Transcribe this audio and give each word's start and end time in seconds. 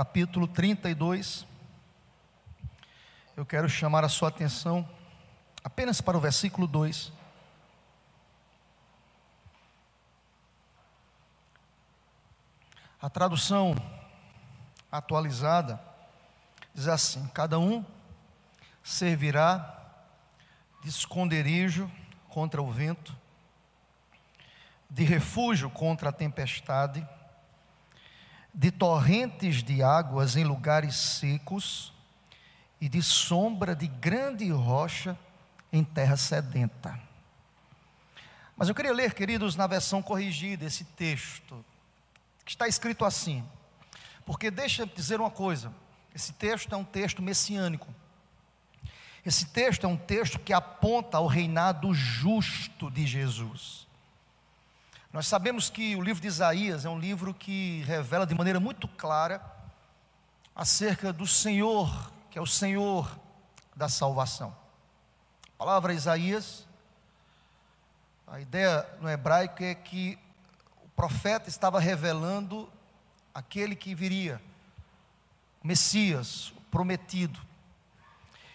capítulo 0.00 0.48
32. 0.48 1.46
Eu 3.36 3.44
quero 3.44 3.68
chamar 3.68 4.02
a 4.02 4.08
sua 4.08 4.30
atenção 4.30 4.88
apenas 5.62 6.00
para 6.00 6.16
o 6.16 6.20
versículo 6.20 6.66
2. 6.66 7.12
A 12.98 13.10
tradução 13.10 13.76
atualizada 14.90 15.78
diz 16.74 16.88
assim: 16.88 17.28
Cada 17.34 17.58
um 17.58 17.84
servirá 18.82 20.00
de 20.82 20.88
esconderijo 20.88 21.92
contra 22.26 22.62
o 22.62 22.72
vento, 22.72 23.14
de 24.88 25.04
refúgio 25.04 25.68
contra 25.68 26.08
a 26.08 26.12
tempestade, 26.12 27.06
de 28.52 28.70
torrentes 28.70 29.62
de 29.62 29.82
águas 29.82 30.36
em 30.36 30.44
lugares 30.44 30.96
secos 30.96 31.92
e 32.80 32.88
de 32.88 33.02
sombra 33.02 33.74
de 33.74 33.86
grande 33.86 34.50
rocha 34.50 35.16
em 35.72 35.84
terra 35.84 36.16
sedenta. 36.16 36.98
Mas 38.56 38.68
eu 38.68 38.74
queria 38.74 38.92
ler, 38.92 39.14
queridos, 39.14 39.56
na 39.56 39.66
versão 39.66 40.02
corrigida 40.02 40.66
esse 40.66 40.84
texto, 40.84 41.64
que 42.44 42.50
está 42.50 42.68
escrito 42.68 43.04
assim, 43.04 43.44
porque 44.26 44.50
deixa 44.50 44.82
eu 44.82 44.86
dizer 44.86 45.20
uma 45.20 45.30
coisa: 45.30 45.72
esse 46.14 46.32
texto 46.32 46.72
é 46.72 46.76
um 46.76 46.84
texto 46.84 47.22
messiânico. 47.22 47.88
Esse 49.24 49.46
texto 49.46 49.84
é 49.84 49.88
um 49.88 49.96
texto 49.96 50.38
que 50.38 50.52
aponta 50.52 51.18
ao 51.18 51.26
reinado 51.26 51.92
justo 51.92 52.90
de 52.90 53.06
Jesus. 53.06 53.86
Nós 55.12 55.26
sabemos 55.26 55.68
que 55.68 55.96
o 55.96 56.02
livro 56.02 56.22
de 56.22 56.28
Isaías 56.28 56.84
é 56.84 56.88
um 56.88 56.98
livro 56.98 57.34
que 57.34 57.82
revela 57.82 58.24
de 58.24 58.32
maneira 58.32 58.60
muito 58.60 58.86
clara 58.86 59.42
acerca 60.54 61.12
do 61.12 61.26
Senhor, 61.26 62.12
que 62.30 62.38
é 62.38 62.40
o 62.40 62.46
Senhor 62.46 63.18
da 63.74 63.88
salvação. 63.88 64.56
A 65.54 65.58
palavra 65.58 65.92
Isaías, 65.92 66.64
a 68.24 68.40
ideia 68.40 68.88
no 69.00 69.10
hebraico 69.10 69.64
é 69.64 69.74
que 69.74 70.16
o 70.84 70.88
profeta 70.90 71.48
estava 71.48 71.80
revelando 71.80 72.72
aquele 73.34 73.74
que 73.74 73.96
viria, 73.96 74.40
o 75.60 75.66
Messias, 75.66 76.50
o 76.50 76.60
prometido. 76.70 77.40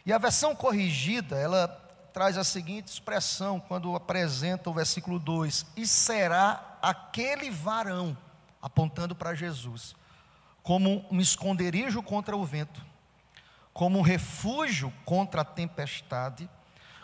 E 0.06 0.14
a 0.14 0.18
versão 0.18 0.56
corrigida, 0.56 1.36
ela 1.36 1.85
traz 2.16 2.38
a 2.38 2.46
seguinte 2.46 2.88
expressão 2.88 3.60
quando 3.60 3.94
apresenta 3.94 4.70
o 4.70 4.74
versículo 4.74 5.20
2: 5.20 5.66
E 5.76 5.86
será 5.86 6.78
aquele 6.82 7.52
varão, 7.52 8.18
apontando 8.62 9.14
para 9.14 9.36
Jesus, 9.36 9.94
como 10.64 11.06
um 11.12 11.20
esconderijo 11.20 12.02
contra 12.02 12.38
o 12.38 12.46
vento, 12.46 12.82
como 13.74 14.00
um 14.00 14.02
refúgio 14.02 14.94
contra 15.04 15.42
a 15.42 15.46
tempestade, 15.46 16.50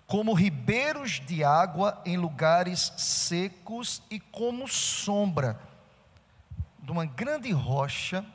como 0.08 0.31
ribeiros 0.34 1.20
de 1.20 1.44
água 1.44 2.02
em 2.06 2.16
lugares 2.16 2.94
secos 2.96 4.02
e 4.09 4.18
como 4.18 4.66
sombra 4.66 5.59
de 6.80 6.90
uma 6.90 7.06
grande 7.06 7.52
rocha 7.52 8.25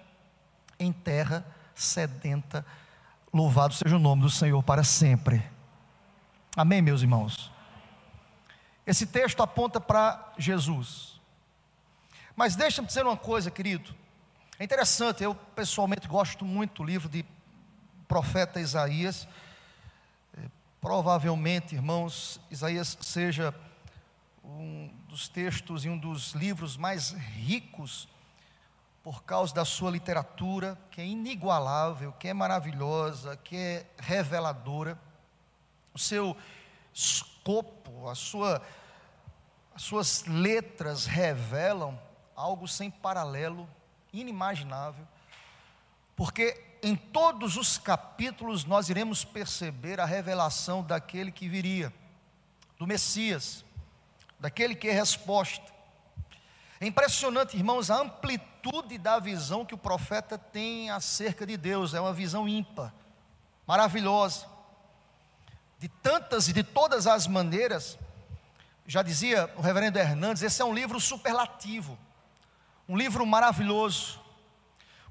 em 0.78 0.92
terra 0.92 1.42
sedenta 1.74 2.66
Louvado 3.36 3.74
seja 3.74 3.96
o 3.96 3.98
nome 3.98 4.22
do 4.22 4.30
Senhor 4.30 4.62
para 4.62 4.82
sempre. 4.82 5.42
Amém, 6.56 6.80
meus 6.80 7.02
irmãos? 7.02 7.52
Esse 8.86 9.06
texto 9.06 9.42
aponta 9.42 9.78
para 9.78 10.32
Jesus. 10.38 11.20
Mas 12.34 12.56
deixa-me 12.56 12.88
dizer 12.88 13.04
uma 13.04 13.14
coisa, 13.16 13.50
querido. 13.50 13.94
É 14.58 14.64
interessante, 14.64 15.22
eu 15.22 15.34
pessoalmente 15.34 16.08
gosto 16.08 16.46
muito 16.46 16.82
do 16.82 16.86
livro 16.88 17.10
de 17.10 17.26
profeta 18.08 18.58
Isaías. 18.58 19.28
É, 20.34 20.48
provavelmente, 20.80 21.74
irmãos, 21.74 22.40
Isaías 22.50 22.96
seja 23.02 23.54
um 24.42 24.90
dos 25.10 25.28
textos 25.28 25.84
e 25.84 25.90
um 25.90 25.98
dos 25.98 26.32
livros 26.32 26.78
mais 26.78 27.10
ricos 27.10 28.08
por 29.04 29.24
causa 29.24 29.54
da 29.54 29.66
sua 29.66 29.90
literatura, 29.90 30.78
que 30.90 31.02
é 31.02 31.06
inigualável, 31.06 32.12
que 32.12 32.28
é 32.28 32.32
maravilhosa, 32.32 33.36
que 33.36 33.54
é 33.54 33.86
reveladora, 33.98 34.98
o 35.96 35.98
seu 35.98 36.36
escopo, 36.92 38.08
a 38.08 38.14
sua, 38.14 38.62
as 39.74 39.82
suas 39.82 40.24
letras 40.26 41.06
revelam 41.06 41.98
algo 42.34 42.68
sem 42.68 42.90
paralelo, 42.90 43.66
inimaginável, 44.12 45.08
porque 46.14 46.62
em 46.82 46.94
todos 46.94 47.56
os 47.56 47.78
capítulos 47.78 48.66
nós 48.66 48.90
iremos 48.90 49.24
perceber 49.24 49.98
a 49.98 50.04
revelação 50.04 50.82
daquele 50.82 51.32
que 51.32 51.48
viria, 51.48 51.92
do 52.78 52.86
Messias, 52.86 53.64
daquele 54.38 54.74
que 54.74 54.88
é 54.88 54.92
resposta. 54.92 55.74
É 56.78 56.86
impressionante, 56.86 57.56
irmãos, 57.56 57.90
a 57.90 58.02
amplitude 58.02 58.98
da 58.98 59.18
visão 59.18 59.64
que 59.64 59.74
o 59.74 59.78
profeta 59.78 60.36
tem 60.36 60.90
acerca 60.90 61.46
de 61.46 61.56
Deus, 61.56 61.94
é 61.94 62.00
uma 62.00 62.12
visão 62.12 62.46
ímpar, 62.46 62.92
maravilhosa. 63.66 64.55
De 65.78 65.88
tantas 65.88 66.48
e 66.48 66.52
de 66.52 66.62
todas 66.62 67.06
as 67.06 67.26
maneiras, 67.26 67.98
já 68.86 69.02
dizia 69.02 69.52
o 69.56 69.60
reverendo 69.60 69.98
Hernandes, 69.98 70.42
esse 70.42 70.62
é 70.62 70.64
um 70.64 70.72
livro 70.72 71.00
superlativo, 71.00 71.98
um 72.88 72.96
livro 72.96 73.26
maravilhoso, 73.26 74.20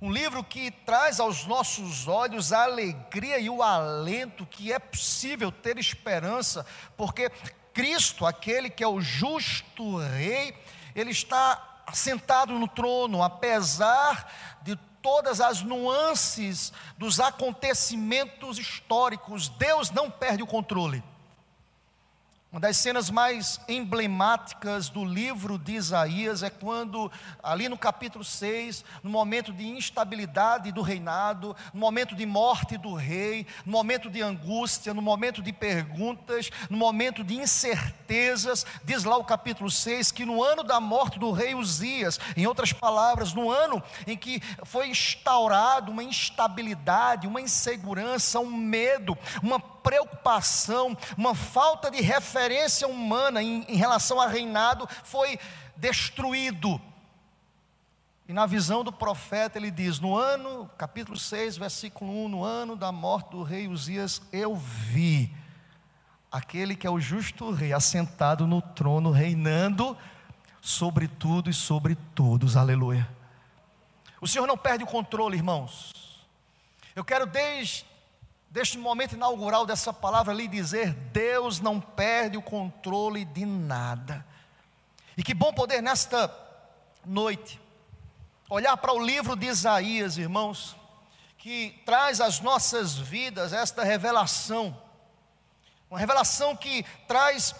um 0.02 0.12
livro 0.12 0.44
que 0.44 0.72
traz 0.72 1.20
aos 1.20 1.46
nossos 1.46 2.08
olhos 2.08 2.52
a 2.52 2.64
alegria 2.64 3.38
e 3.38 3.50
o 3.50 3.62
alento 3.62 4.46
que 4.46 4.72
é 4.72 4.80
possível 4.80 5.52
ter 5.52 5.78
esperança, 5.78 6.66
porque 6.98 7.30
Cristo, 7.74 8.26
aquele 8.26 8.70
que 8.70 8.84
é 8.84 8.88
o 8.88 9.02
justo 9.02 9.98
Rei, 9.98 10.58
ele 10.96 11.12
está 11.12 11.84
assentado 11.86 12.58
no 12.58 12.68
trono, 12.68 13.22
apesar 13.22 14.32
de 14.62 14.76
todas 15.06 15.40
as 15.40 15.62
nuances 15.62 16.74
dos 16.98 17.20
acontecimentos 17.20 18.58
históricos, 18.58 19.50
Deus 19.50 19.92
não 19.92 20.10
perde 20.10 20.42
o 20.42 20.48
controle. 20.48 21.04
Uma 22.56 22.62
das 22.62 22.78
cenas 22.78 23.10
mais 23.10 23.60
emblemáticas 23.68 24.88
do 24.88 25.04
livro 25.04 25.60
de 25.60 25.74
Isaías 25.74 26.42
é 26.42 26.50
quando, 26.50 27.12
ali 27.44 27.68
no 27.68 27.78
capítulo 27.78 28.24
6, 28.24 28.86
no 29.04 29.10
momento 29.10 29.52
de 29.52 29.68
instabilidade 29.68 30.72
do 30.72 30.82
reinado, 30.82 31.54
no 31.74 31.82
momento 31.82 32.16
de 32.16 32.26
morte 32.26 32.78
do 32.78 32.94
rei, 32.94 33.46
no 33.66 33.74
momento 33.74 34.10
de 34.10 34.22
angústia, 34.22 34.94
no 34.94 35.02
momento 35.02 35.42
de 35.42 35.52
perguntas, 35.52 36.50
no 36.70 36.78
momento 36.78 37.26
de 37.26 37.36
incertezas, 37.36 38.66
diz 38.86 39.04
lá 39.04 39.18
o 39.18 39.26
capítulo 39.26 39.70
6 39.70 40.14
que 40.14 40.26
no 40.26 40.42
ano 40.42 40.64
da 40.64 40.80
morte 40.80 41.20
do 41.20 41.34
rei 41.34 41.54
Uzias, 41.54 42.22
em 42.38 42.48
outras 42.48 42.72
palavras, 42.72 43.34
no 43.34 43.52
ano 43.52 43.84
em 44.08 44.16
que 44.16 44.42
foi 44.64 44.88
instaurado 44.88 45.92
uma 45.92 46.06
instabilidade, 46.06 47.28
uma 47.28 47.42
insegurança, 47.42 48.40
um 48.40 48.56
medo, 48.56 49.18
uma 49.44 49.75
preocupação, 49.86 50.98
uma 51.16 51.36
falta 51.36 51.92
de 51.92 52.02
referência 52.02 52.88
humana 52.88 53.44
em, 53.44 53.64
em 53.70 53.76
relação 53.76 54.20
a 54.20 54.26
reinado 54.28 54.90
foi 55.04 55.40
destruído. 55.78 56.82
E 58.28 58.34
na 58.34 58.48
visão 58.48 58.84
do 58.84 58.92
profeta 58.92 59.60
ele 59.60 59.70
diz: 59.70 60.00
no 60.00 60.18
ano, 60.18 60.68
capítulo 60.76 61.18
6, 61.18 61.58
versículo 61.58 62.26
1, 62.26 62.30
no 62.30 62.44
ano 62.44 62.76
da 62.76 62.92
morte 62.92 63.30
do 63.30 63.44
rei 63.44 63.68
Uzias, 63.68 64.20
eu 64.34 64.56
vi 64.56 65.32
aquele 66.32 66.76
que 66.76 66.88
é 66.88 66.90
o 66.90 67.00
justo 67.00 67.52
rei 67.52 67.72
assentado 67.72 68.48
no 68.48 68.64
trono, 68.64 69.12
reinando 69.12 69.96
sobre 70.60 71.08
tudo 71.08 71.52
e 71.52 71.54
sobre 71.54 71.94
todos. 72.16 72.58
Aleluia. 72.58 73.08
O 74.20 74.28
Senhor 74.28 74.48
não 74.48 74.58
perde 74.58 74.84
o 74.84 74.88
controle, 74.88 75.38
irmãos. 75.38 75.94
Eu 76.96 77.06
quero 77.06 77.28
desde 77.28 77.86
deste 78.56 78.78
momento 78.78 79.16
inaugural 79.16 79.66
dessa 79.66 79.92
palavra 79.92 80.34
lhe 80.34 80.48
dizer: 80.48 80.94
Deus 80.94 81.60
não 81.60 81.82
perde 81.82 82.38
o 82.38 82.42
controle 82.42 83.26
de 83.26 83.46
nada. 83.46 84.26
E 85.18 85.22
que 85.22 85.34
bom 85.34 85.52
poder 85.52 85.84
nesta 85.84 86.34
noite 87.06 87.60
olhar 88.50 88.78
para 88.78 88.94
o 88.94 89.06
livro 89.06 89.36
de 89.36 89.48
Isaías, 89.48 90.18
irmãos, 90.18 90.74
que 91.38 91.82
traz 91.86 92.22
às 92.22 92.40
nossas 92.40 92.98
vidas 92.98 93.52
esta 93.52 93.84
revelação, 93.84 94.82
uma 95.90 96.00
revelação 96.00 96.56
que 96.56 96.86
traz 97.10 97.54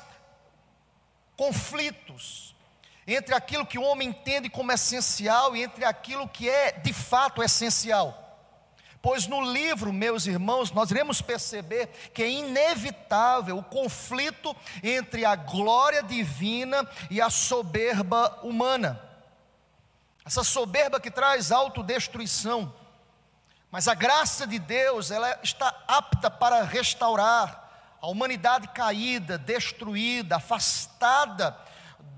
conflitos 1.36 2.56
entre 3.06 3.36
aquilo 3.36 3.66
que 3.66 3.78
o 3.78 3.84
homem 3.84 4.08
entende 4.08 4.50
como 4.50 4.72
essencial 4.72 5.58
e 5.58 5.64
entre 5.64 5.84
aquilo 5.84 6.26
que 6.26 6.50
é 6.50 6.72
de 6.72 6.94
fato 6.94 7.44
essencial. 7.44 8.25
Pois 9.06 9.28
no 9.28 9.40
livro, 9.40 9.94
meus 9.94 10.26
irmãos, 10.26 10.72
nós 10.72 10.90
iremos 10.90 11.22
perceber 11.22 11.86
que 12.12 12.24
é 12.24 12.28
inevitável 12.28 13.56
o 13.56 13.64
conflito 13.64 14.56
entre 14.82 15.24
a 15.24 15.36
glória 15.36 16.02
divina 16.02 16.90
e 17.12 17.22
a 17.22 17.30
soberba 17.30 18.40
humana. 18.42 19.00
Essa 20.26 20.44
soberba 20.44 21.00
que 21.00 21.12
traz 21.12 21.52
autodestruição, 21.52 22.74
Mas 23.70 23.88
a 23.88 23.94
graça 23.94 24.48
de 24.48 24.58
Deus, 24.58 25.12
ela 25.12 25.40
está 25.44 25.84
apta 25.88 26.32
para 26.32 26.64
restaurar 26.64 27.96
a 28.02 28.08
humanidade 28.08 28.70
caída, 28.70 29.38
destruída, 29.38 30.38
afastada 30.38 31.56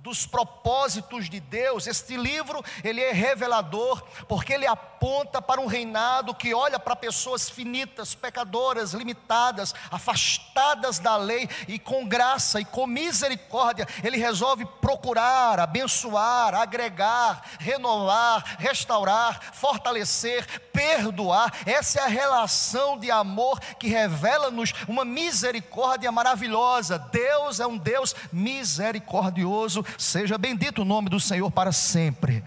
dos 0.07 0.25
propósitos 0.25 1.29
de 1.29 1.41
Deus. 1.41 1.85
Este 1.85 2.15
livro, 2.15 2.63
ele 2.81 3.01
é 3.01 3.11
revelador, 3.11 4.01
porque 4.25 4.53
ele 4.53 4.65
aponta 4.65 5.41
para 5.41 5.59
um 5.59 5.65
reinado 5.65 6.33
que 6.33 6.53
olha 6.53 6.79
para 6.79 6.95
pessoas 6.95 7.49
finitas, 7.49 8.15
pecadoras, 8.15 8.93
limitadas, 8.93 9.75
afastadas 9.91 10.97
da 10.97 11.17
lei 11.17 11.49
e 11.67 11.77
com 11.77 12.07
graça 12.07 12.61
e 12.61 12.65
com 12.65 12.87
misericórdia, 12.87 13.85
ele 14.01 14.17
resolve 14.17 14.65
procurar, 14.79 15.59
abençoar, 15.59 16.55
agregar, 16.55 17.43
renovar, 17.59 18.55
restaurar, 18.59 19.53
fortalecer, 19.53 20.47
perdoar. 20.71 21.51
Essa 21.65 21.99
é 21.99 22.03
a 22.03 22.07
relação 22.07 22.97
de 22.97 23.11
amor 23.11 23.59
que 23.77 23.89
revela-nos 23.89 24.73
uma 24.87 25.03
misericórdia 25.03 26.11
maravilhosa. 26.13 26.97
Deus 26.97 27.59
é 27.59 27.67
um 27.67 27.77
Deus 27.77 28.15
misericordioso 28.31 29.76
Seja 29.97 30.37
bendito 30.37 30.81
o 30.81 30.85
nome 30.85 31.09
do 31.09 31.19
Senhor 31.19 31.49
para 31.51 31.71
sempre. 31.71 32.43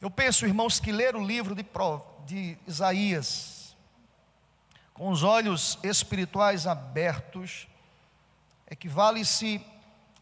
Eu 0.00 0.10
penso, 0.10 0.46
irmãos, 0.46 0.80
que 0.80 0.92
ler 0.92 1.14
o 1.14 1.24
livro 1.24 1.54
de, 1.54 1.64
de 2.26 2.58
Isaías, 2.66 3.76
com 4.94 5.10
os 5.10 5.22
olhos 5.22 5.78
espirituais 5.82 6.66
abertos, 6.66 7.68
equivale-se 8.70 9.64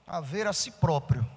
a 0.07 0.21
ver 0.21 0.47
a 0.47 0.53
si 0.53 0.71
próprio. 0.71 1.29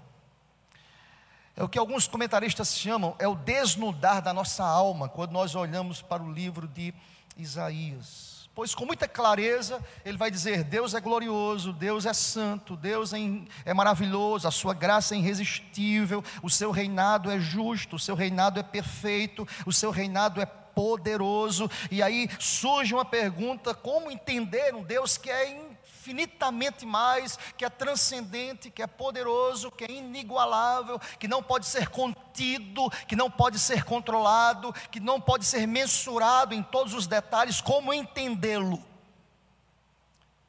É 1.55 1.63
o 1.63 1.69
que 1.69 1.77
alguns 1.77 2.07
comentaristas 2.07 2.75
chamam, 2.75 3.15
é 3.19 3.27
o 3.27 3.35
desnudar 3.35 4.21
da 4.21 4.33
nossa 4.33 4.63
alma, 4.63 5.07
quando 5.07 5.31
nós 5.31 5.53
olhamos 5.53 6.01
para 6.01 6.23
o 6.23 6.31
livro 6.31 6.67
de 6.67 6.93
Isaías 7.37 8.40
pois 8.53 8.75
com 8.75 8.85
muita 8.85 9.07
clareza 9.07 9.83
ele 10.03 10.17
vai 10.17 10.29
dizer: 10.29 10.63
Deus 10.63 10.93
é 10.93 11.01
glorioso, 11.01 11.73
Deus 11.73 12.05
é 12.05 12.13
santo, 12.13 12.75
Deus 12.75 13.13
é, 13.13 13.17
é, 13.65 13.73
maravilhoso, 13.73 14.47
a 14.47 14.51
sua 14.51 14.73
graça 14.73 15.15
é 15.15 15.17
irresistível, 15.17 16.23
o 16.41 16.49
seu 16.49 16.71
reinado 16.71 17.29
é 17.29 17.39
justo, 17.39 17.95
o 17.95 17.99
seu 17.99 18.15
reinado 18.15 18.59
é 18.59 18.63
perfeito, 18.63 19.47
o 19.65 19.73
seu 19.73 19.91
reinado 19.91 20.41
é 20.41 20.45
poderoso. 20.45 21.69
E 21.89 22.01
aí 22.01 22.29
surge 22.39 22.93
uma 22.93 23.05
pergunta: 23.05 23.73
como 23.73 24.11
entender 24.11 24.73
um 24.75 24.83
Deus 24.83 25.17
que 25.17 25.29
é 25.29 25.70
infinitamente 26.01 26.83
mais, 26.83 27.37
que 27.55 27.63
é 27.63 27.69
transcendente, 27.69 28.71
que 28.71 28.81
é 28.81 28.87
poderoso, 28.87 29.69
que 29.69 29.83
é 29.83 29.91
inigualável, 29.91 30.99
que 31.19 31.27
não 31.27 31.43
pode 31.43 31.67
ser 31.67 31.89
contido, 31.89 32.89
que 33.07 33.15
não 33.15 33.29
pode 33.29 33.59
ser 33.59 33.83
controlado, 33.83 34.73
que 34.89 34.99
não 34.99 35.21
pode 35.21 35.45
ser 35.45 35.67
mensurado 35.67 36.55
em 36.55 36.63
todos 36.63 36.95
os 36.95 37.05
detalhes, 37.05 37.61
como 37.61 37.93
entendê-lo? 37.93 38.83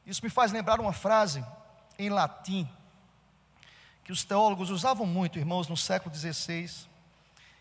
Isso 0.07 0.23
me 0.23 0.29
faz 0.29 0.51
lembrar 0.51 0.79
uma 0.79 0.91
frase 0.91 1.45
em 1.99 2.09
latim, 2.09 2.67
que 4.03 4.11
os 4.11 4.23
teólogos 4.23 4.71
usavam 4.71 5.05
muito, 5.05 5.37
irmãos, 5.37 5.67
no 5.67 5.77
século 5.77 6.13
XVI. 6.13 6.67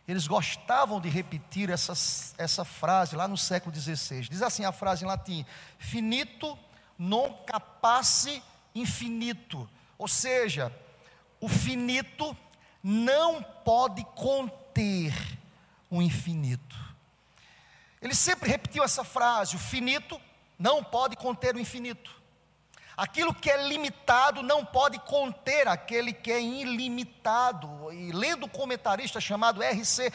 Eles 0.08 0.26
gostavam 0.26 0.98
de 0.98 1.10
repetir 1.10 1.68
essa, 1.68 1.92
essa 2.38 2.64
frase 2.64 3.14
lá 3.14 3.28
no 3.28 3.36
século 3.36 3.74
XVI. 3.74 4.22
Diz 4.22 4.40
assim 4.40 4.64
a 4.64 4.72
frase 4.72 5.04
em 5.04 5.06
latim: 5.06 5.46
finito 5.78 6.58
non 6.98 7.44
capace 7.44 8.42
infinito, 8.74 9.68
ou 9.98 10.08
seja, 10.08 10.72
o 11.40 11.48
finito 11.48 12.36
não 12.82 13.42
pode 13.42 14.04
conter 14.14 15.12
o 15.90 16.00
infinito. 16.00 16.76
Ele 18.00 18.14
sempre 18.14 18.48
repetiu 18.48 18.82
essa 18.82 19.04
frase: 19.04 19.56
o 19.56 19.58
finito 19.58 20.20
não 20.58 20.82
pode 20.82 21.16
conter 21.16 21.54
o 21.54 21.60
infinito. 21.60 22.22
Aquilo 22.96 23.34
que 23.34 23.50
é 23.50 23.68
limitado 23.68 24.42
não 24.42 24.64
pode 24.64 24.98
conter 25.00 25.66
aquele 25.66 26.12
que 26.12 26.30
é 26.30 26.42
ilimitado. 26.42 27.92
E 27.92 28.12
lendo 28.12 28.44
o 28.44 28.48
comentarista 28.48 29.20
chamado 29.20 29.62
R.C. 29.62 30.12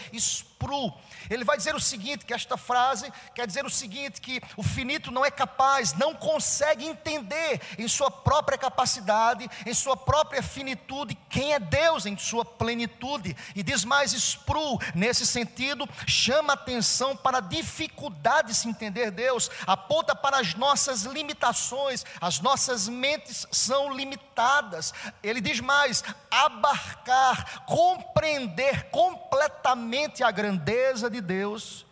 Spru, 0.57 0.91
ele 1.29 1.43
vai 1.43 1.55
dizer 1.55 1.75
o 1.75 1.79
seguinte: 1.79 2.25
que 2.25 2.33
esta 2.33 2.57
frase 2.57 3.11
quer 3.35 3.45
dizer 3.45 3.65
o 3.65 3.69
seguinte: 3.69 4.19
que 4.19 4.41
o 4.55 4.63
finito 4.63 5.11
não 5.11 5.23
é 5.23 5.29
capaz, 5.29 5.93
não 5.93 6.15
consegue 6.15 6.85
entender 6.85 7.61
em 7.77 7.87
sua 7.87 8.09
própria 8.09 8.57
capacidade, 8.57 9.47
em 9.65 9.73
sua 9.73 9.95
própria 9.95 10.41
finitude, 10.41 11.17
quem 11.29 11.53
é 11.53 11.59
Deus 11.59 12.05
em 12.05 12.17
sua 12.17 12.43
plenitude. 12.43 13.37
E 13.55 13.61
diz 13.61 13.85
mais 13.85 14.13
Spru, 14.13 14.79
nesse 14.95 15.27
sentido, 15.27 15.87
chama 16.07 16.53
atenção 16.53 17.15
para 17.15 17.37
a 17.37 17.41
dificuldade 17.41 18.47
de 18.47 18.55
se 18.55 18.67
entender 18.67 19.11
Deus, 19.11 19.51
aponta 19.65 20.15
para 20.15 20.39
as 20.39 20.55
nossas 20.55 21.03
limitações, 21.03 22.03
as 22.19 22.39
nossas 22.39 22.87
mentes 22.87 23.45
são 23.51 23.93
limitadas. 23.93 24.93
Ele 25.21 25.39
diz 25.39 25.59
mais: 25.59 26.03
abarcar, 26.31 27.65
compreender 27.65 28.89
completamente 28.89 30.23
a 30.23 30.31
grandeza 30.31 30.46
de 30.55 31.09
de 31.09 31.21
Deus 31.21 31.85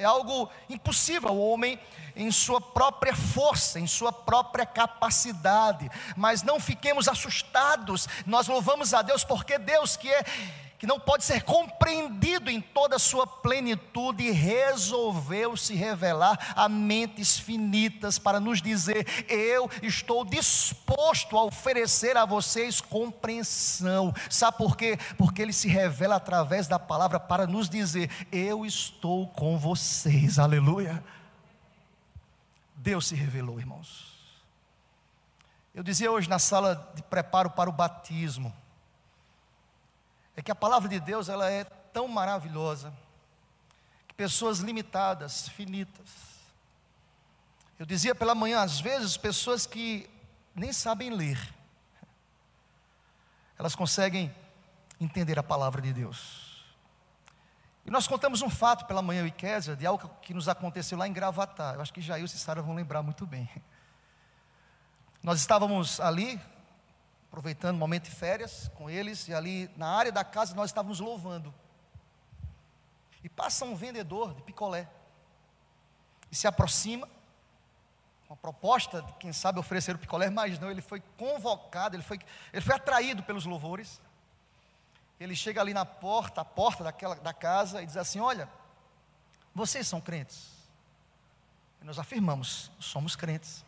é 0.00 0.04
algo 0.04 0.50
impossível 0.68 1.28
ao 1.28 1.38
homem 1.38 1.78
em 2.16 2.30
sua 2.32 2.60
própria 2.60 3.14
força, 3.14 3.78
em 3.78 3.86
sua 3.86 4.10
própria 4.10 4.64
capacidade. 4.64 5.90
Mas 6.16 6.42
não 6.42 6.58
fiquemos 6.58 7.06
assustados. 7.06 8.08
Nós 8.24 8.48
louvamos 8.48 8.94
a 8.94 9.02
Deus 9.02 9.24
porque 9.24 9.58
Deus 9.58 9.98
que 9.98 10.10
é 10.10 10.24
que 10.80 10.86
não 10.86 10.98
pode 10.98 11.24
ser 11.24 11.42
compreendido 11.42 12.50
em 12.50 12.58
toda 12.58 12.96
a 12.96 12.98
sua 12.98 13.26
plenitude, 13.26 14.30
resolveu 14.30 15.54
se 15.54 15.74
revelar 15.74 16.54
a 16.56 16.70
mentes 16.70 17.38
finitas 17.38 18.18
para 18.18 18.40
nos 18.40 18.62
dizer: 18.62 19.06
Eu 19.28 19.70
estou 19.82 20.24
disposto 20.24 21.36
a 21.36 21.44
oferecer 21.44 22.16
a 22.16 22.24
vocês 22.24 22.80
compreensão. 22.80 24.14
Sabe 24.30 24.56
por 24.56 24.74
quê? 24.74 24.98
Porque 25.18 25.42
ele 25.42 25.52
se 25.52 25.68
revela 25.68 26.16
através 26.16 26.66
da 26.66 26.78
palavra 26.78 27.20
para 27.20 27.46
nos 27.46 27.68
dizer: 27.68 28.10
Eu 28.32 28.64
estou 28.64 29.28
com 29.28 29.58
vocês. 29.58 30.38
Aleluia. 30.38 31.04
Deus 32.74 33.06
se 33.08 33.14
revelou, 33.14 33.60
irmãos. 33.60 34.18
Eu 35.74 35.82
dizia 35.82 36.10
hoje 36.10 36.26
na 36.26 36.38
sala 36.38 36.90
de 36.94 37.02
preparo 37.02 37.50
para 37.50 37.68
o 37.68 37.72
batismo 37.72 38.50
é 40.36 40.42
que 40.42 40.50
a 40.50 40.54
palavra 40.54 40.88
de 40.88 41.00
Deus 41.00 41.28
ela 41.28 41.50
é 41.50 41.64
tão 41.64 42.08
maravilhosa 42.08 42.92
que 44.06 44.14
pessoas 44.14 44.60
limitadas, 44.60 45.48
finitas. 45.48 46.08
Eu 47.78 47.86
dizia 47.86 48.14
pela 48.14 48.34
manhã, 48.34 48.60
às 48.60 48.80
vezes, 48.80 49.16
pessoas 49.16 49.66
que 49.66 50.08
nem 50.54 50.72
sabem 50.72 51.10
ler, 51.10 51.38
elas 53.58 53.74
conseguem 53.74 54.34
entender 55.00 55.38
a 55.38 55.42
palavra 55.42 55.80
de 55.80 55.92
Deus. 55.92 56.50
E 57.84 57.90
nós 57.90 58.06
contamos 58.06 58.42
um 58.42 58.50
fato 58.50 58.84
pela 58.84 59.00
manhã, 59.00 59.26
Iquésia, 59.26 59.74
de 59.74 59.86
algo 59.86 60.08
que 60.22 60.34
nos 60.34 60.48
aconteceu 60.48 60.98
lá 60.98 61.08
em 61.08 61.12
Gravatar. 61.12 61.74
Eu 61.74 61.80
acho 61.80 61.92
que 61.92 62.00
Jair 62.00 62.24
e 62.24 62.28
Sara 62.28 62.60
vão 62.60 62.74
lembrar 62.74 63.02
muito 63.02 63.26
bem. 63.26 63.48
Nós 65.22 65.40
estávamos 65.40 66.00
ali, 66.00 66.40
aproveitando 67.30 67.76
o 67.76 67.78
momento 67.78 68.04
de 68.04 68.10
férias 68.10 68.68
com 68.74 68.90
eles, 68.90 69.28
e 69.28 69.32
ali 69.32 69.70
na 69.76 69.86
área 69.86 70.10
da 70.10 70.24
casa 70.24 70.52
nós 70.52 70.70
estávamos 70.70 70.98
louvando. 70.98 71.54
E 73.22 73.28
passa 73.28 73.64
um 73.64 73.76
vendedor 73.76 74.34
de 74.34 74.42
picolé, 74.42 74.88
e 76.30 76.34
se 76.34 76.48
aproxima, 76.48 77.08
com 78.26 78.34
a 78.34 78.36
proposta 78.36 79.00
de 79.00 79.12
quem 79.14 79.32
sabe 79.32 79.60
oferecer 79.60 79.94
o 79.94 79.98
picolé, 79.98 80.28
mas 80.28 80.58
não, 80.58 80.70
ele 80.70 80.82
foi 80.82 81.00
convocado, 81.16 81.94
ele 81.94 82.02
foi, 82.02 82.18
ele 82.52 82.62
foi 82.62 82.74
atraído 82.74 83.22
pelos 83.22 83.44
louvores. 83.44 84.00
Ele 85.18 85.36
chega 85.36 85.60
ali 85.60 85.74
na 85.74 85.84
porta, 85.84 86.40
a 86.40 86.44
porta 86.44 86.82
daquela, 86.82 87.16
da 87.16 87.32
casa, 87.32 87.82
e 87.82 87.86
diz 87.86 87.96
assim: 87.96 88.20
Olha, 88.20 88.48
vocês 89.54 89.86
são 89.86 90.00
crentes? 90.00 90.48
E 91.80 91.84
nós 91.84 91.98
afirmamos, 91.98 92.70
somos 92.78 93.16
crentes. 93.16 93.64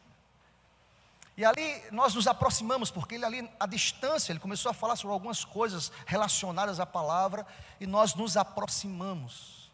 E 1.37 1.45
ali 1.45 1.83
nós 1.91 2.15
nos 2.15 2.27
aproximamos, 2.27 2.91
porque 2.91 3.15
ele 3.15 3.25
ali, 3.25 3.51
à 3.59 3.67
distância, 3.67 4.33
ele 4.33 4.41
começou 4.41 4.71
a 4.71 4.75
falar 4.75 4.97
sobre 4.97 5.15
algumas 5.15 5.45
coisas 5.45 5.91
relacionadas 6.07 6.79
à 6.79 6.87
palavra, 6.87 7.47
e 7.81 7.87
nós 7.87 8.15
nos 8.15 8.37
aproximamos. 8.37 9.71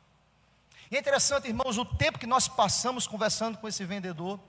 E 0.91 0.97
é 0.97 1.01
interessante, 1.01 1.49
irmãos, 1.49 1.77
o 1.77 1.85
tempo 1.85 2.19
que 2.19 2.27
nós 2.27 2.49
passamos 2.49 3.07
conversando 3.07 3.59
com 3.59 3.69
esse 3.69 3.85
vendedor, 3.85 4.41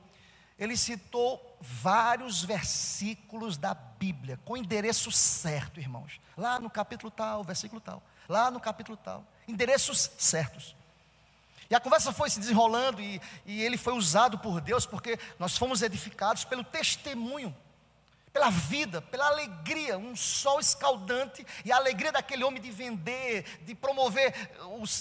ele 0.58 0.78
citou 0.78 1.58
vários 1.60 2.44
versículos 2.44 3.58
da 3.58 3.74
Bíblia, 3.74 4.40
com 4.46 4.56
endereço 4.56 5.12
certo, 5.12 5.80
irmãos. 5.80 6.20
Lá 6.38 6.60
no 6.60 6.70
capítulo 6.70 7.10
tal, 7.10 7.44
versículo 7.44 7.82
tal. 7.82 8.04
Lá 8.28 8.52
no 8.52 8.60
capítulo 8.60 8.98
tal. 8.98 9.26
Endereços 9.48 10.12
certos. 10.18 10.76
E 11.70 11.76
a 11.76 11.80
conversa 11.80 12.12
foi 12.12 12.30
se 12.30 12.40
desenrolando 12.40 13.00
e, 13.00 13.22
e 13.46 13.62
ele 13.62 13.78
foi 13.78 13.94
usado 13.94 14.40
por 14.40 14.60
Deus 14.60 14.86
porque 14.86 15.20
nós 15.38 15.58
fomos 15.58 15.82
edificados 15.82 16.44
pelo 16.44 16.64
testemunho. 16.64 17.56
pela 18.32 18.50
vida, 18.50 19.02
pela 19.02 19.28
alegria, 19.28 19.98
um 19.98 20.16
sol 20.16 20.60
escaldante 20.60 21.46
e 21.66 21.72
a 21.72 21.78
alegria 21.78 22.12
daquele 22.12 22.44
homem 22.44 22.62
de 22.62 22.72
vender, 22.72 23.44
de 23.66 23.74
promover 23.74 24.34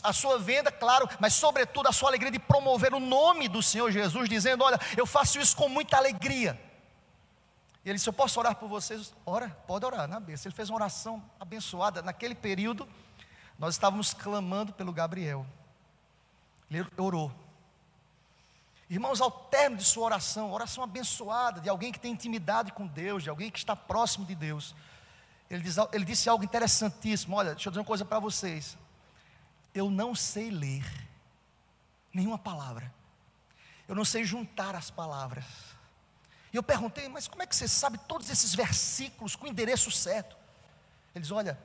a 0.03 0.13
sua 0.13 0.39
venda, 0.39 0.73
claro, 0.73 1.09
mas 1.21 1.35
sobretudo 1.35 1.89
a 1.89 1.93
sua 1.93 2.09
alegria 2.09 2.31
de 2.31 2.39
promover 2.39 2.95
o 2.95 3.01
nome 3.01 3.47
do 3.47 3.63
Senhor 3.63 3.91
Jesus, 3.91 4.29
dizendo: 4.29 4.65
Olha, 4.65 4.81
eu 4.97 5.07
faço 5.07 5.39
isso 5.39 5.55
com 5.57 5.69
muita 5.69 5.97
alegria. 5.97 6.59
E 7.85 7.89
ele 7.89 7.97
disse: 7.97 8.09
Eu 8.09 8.15
posso 8.15 8.39
orar 8.41 8.55
por 8.57 8.69
vocês? 8.69 9.15
Ora, 9.25 9.51
pode 9.67 9.85
orar 9.85 10.09
na 10.09 10.19
bênção. 10.19 10.49
Ele 10.49 10.57
fez 10.57 10.71
uma 10.71 10.77
oração 10.77 11.23
abençoada. 11.39 12.03
Naquele 12.03 12.35
período, 12.35 12.89
nós 13.59 13.75
estávamos 13.75 14.15
clamando 14.15 14.73
pelo 14.73 14.93
Gabriel. 14.93 15.47
Ele 16.71 16.87
orou. 16.97 17.33
Irmãos, 18.91 19.21
ao 19.21 19.31
término 19.31 19.83
de 19.83 19.87
sua 19.87 20.05
oração, 20.05 20.51
oração 20.51 20.83
abençoada, 20.83 21.61
de 21.61 21.69
alguém 21.69 21.93
que 21.93 22.01
tem 22.01 22.13
intimidade 22.13 22.73
com 22.73 22.87
Deus, 22.87 23.23
de 23.23 23.29
alguém 23.29 23.51
que 23.51 23.59
está 23.59 23.77
próximo 23.77 24.25
de 24.25 24.35
Deus, 24.35 24.75
ele, 25.51 25.63
diz, 25.63 25.77
ele 25.93 26.05
disse 26.05 26.29
algo 26.29 26.45
interessantíssimo: 26.45 27.37
Olha, 27.37 27.55
deixa 27.55 27.69
eu 27.69 27.71
dizer 27.71 27.81
uma 27.81 27.87
coisa 27.87 28.05
para 28.05 28.19
vocês. 28.19 28.79
Eu 29.75 29.91
não 29.91 30.15
sei 30.15 30.51
ler 30.51 30.85
nenhuma 32.13 32.39
palavra, 32.39 32.93
eu 33.87 33.95
não 33.95 34.05
sei 34.05 34.25
juntar 34.25 34.75
as 34.75 34.91
palavras. 34.91 35.45
E 36.51 36.57
eu 36.57 36.63
perguntei, 36.63 37.09
mas 37.09 37.29
como 37.29 37.43
é 37.43 37.47
que 37.47 37.55
você 37.55 37.69
sabe 37.69 37.99
todos 37.99 38.31
esses 38.31 38.55
versículos 38.55 39.37
com 39.37 39.45
o 39.45 39.49
endereço 39.49 39.91
certo? 39.91 40.35
Ele 41.15 41.23
diz: 41.23 41.31
Olha, 41.31 41.59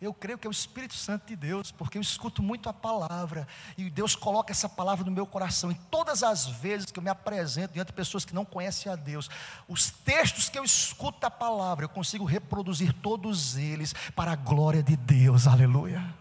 eu 0.00 0.12
creio 0.12 0.36
que 0.36 0.46
é 0.46 0.50
o 0.50 0.52
Espírito 0.52 0.94
Santo 0.94 1.26
de 1.26 1.34
Deus, 1.34 1.72
porque 1.72 1.96
eu 1.96 2.02
escuto 2.02 2.42
muito 2.42 2.68
a 2.68 2.72
palavra, 2.72 3.48
e 3.78 3.88
Deus 3.88 4.14
coloca 4.14 4.52
essa 4.52 4.68
palavra 4.68 5.04
no 5.06 5.10
meu 5.10 5.26
coração. 5.26 5.72
E 5.72 5.74
todas 5.90 6.22
as 6.22 6.46
vezes 6.46 6.90
que 6.90 6.98
eu 6.98 7.02
me 7.02 7.08
apresento 7.08 7.72
diante 7.72 7.88
de 7.88 7.92
pessoas 7.94 8.22
que 8.22 8.34
não 8.34 8.44
conhecem 8.44 8.92
a 8.92 8.96
Deus, 8.96 9.30
os 9.66 9.90
textos 9.90 10.50
que 10.50 10.58
eu 10.58 10.64
escuto 10.64 11.24
a 11.24 11.30
palavra, 11.30 11.86
eu 11.86 11.88
consigo 11.88 12.26
reproduzir 12.26 12.92
todos 12.92 13.56
eles 13.56 13.94
para 14.14 14.32
a 14.32 14.36
glória 14.36 14.82
de 14.82 14.96
Deus, 14.96 15.46
aleluia. 15.46 16.14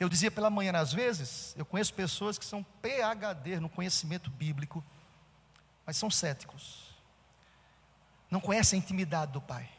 Eu 0.00 0.08
dizia 0.08 0.30
pela 0.30 0.48
manhã, 0.48 0.72
às 0.78 0.92
vezes, 0.92 1.54
eu 1.56 1.66
conheço 1.66 1.92
pessoas 1.92 2.38
que 2.38 2.46
são 2.46 2.64
PHD 2.80 3.60
no 3.60 3.68
conhecimento 3.68 4.30
bíblico, 4.30 4.82
mas 5.84 5.98
são 5.98 6.10
céticos, 6.10 6.94
não 8.30 8.40
conhecem 8.40 8.78
a 8.78 8.82
intimidade 8.82 9.32
do 9.32 9.40
Pai 9.40 9.73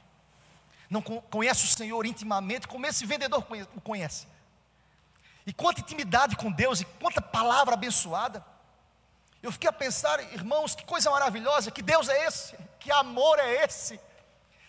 não 0.90 1.02
conhece 1.02 1.66
o 1.66 1.68
Senhor 1.68 2.06
intimamente, 2.06 2.68
como 2.68 2.86
esse 2.86 3.06
vendedor 3.06 3.46
o 3.76 3.82
conhece. 3.82 4.28
E 5.46 5.54
quanta 5.54 5.82
intimidade 5.82 6.36
com 6.36 6.52
Deus, 6.52 6.82
e 6.82 6.86
quanta 6.86 7.22
palavra 7.22 7.76
abençoada. 7.76 8.46
Eu 9.42 9.52
fiquei 9.52 9.70
a 9.70 9.74
pensar, 9.74 10.20
irmãos, 10.34 10.74
que 10.74 10.84
coisa 10.86 11.12
maravilhosa, 11.12 11.70
que 11.70 11.82
Deus 11.82 12.10
é 12.10 12.26
esse, 12.26 12.58
que 12.80 12.92
amor 12.92 13.38
é 13.40 13.64
esse, 13.64 14.00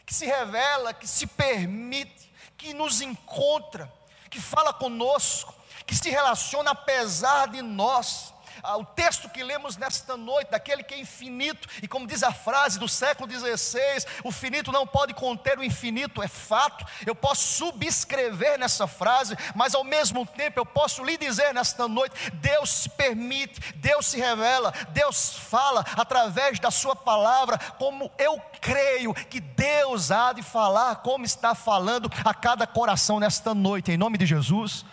que 0.05 0.15
se 0.15 0.27
revela, 0.27 0.93
que 0.93 1.09
se 1.09 1.27
permite, 1.27 2.33
que 2.59 2.75
nos 2.75 3.01
encontra, 3.01 3.93
que 4.29 4.41
fala 4.41 4.73
conosco, 4.73 5.55
que 5.87 5.95
se 5.95 6.11
relaciona 6.11 6.73
apesar 6.73 7.49
de 7.49 7.63
nós 7.63 8.35
o 8.79 8.85
texto 8.85 9.29
que 9.29 9.43
lemos 9.43 9.77
nesta 9.77 10.17
noite, 10.17 10.51
daquele 10.51 10.83
que 10.83 10.95
é 10.95 10.99
infinito, 10.99 11.69
e 11.83 11.89
como 11.89 12.07
diz 12.07 12.23
a 12.23 12.33
frase 12.33 12.79
do 12.79 12.89
século 12.89 13.31
XVI, 13.31 14.07
o 14.25 14.33
finito 14.33 14.73
não 14.73 14.87
pode 14.87 15.15
conter 15.15 15.59
o 15.59 15.65
infinito, 15.65 16.23
é 16.23 16.29
fato. 16.29 16.85
Eu 17.05 17.15
posso 17.15 17.43
subscrever 17.43 18.59
nessa 18.59 18.87
frase, 18.87 19.37
mas 19.55 19.75
ao 19.75 19.85
mesmo 19.85 20.25
tempo 20.27 20.59
eu 20.61 20.67
posso 20.67 21.05
lhe 21.05 21.17
dizer 21.17 21.53
nesta 21.55 21.89
noite: 21.89 22.31
Deus 22.35 22.87
permite, 22.87 23.75
Deus 23.77 24.07
se 24.07 24.19
revela, 24.19 24.73
Deus 24.91 25.37
fala 25.37 25.85
através 25.97 26.59
da 26.59 26.71
Sua 26.71 26.97
palavra, 26.97 27.59
como 27.79 28.11
eu 28.19 28.41
creio 28.61 29.15
que 29.15 29.41
Deus 29.41 30.11
há 30.11 30.33
de 30.33 30.43
falar, 30.43 30.97
como 30.97 31.25
está 31.25 31.55
falando 31.55 32.11
a 32.25 32.35
cada 32.35 32.67
coração 32.67 33.21
nesta 33.21 33.55
noite, 33.55 33.93
em 33.93 33.97
nome 33.97 34.19
de 34.19 34.27
Jesus. 34.27 34.85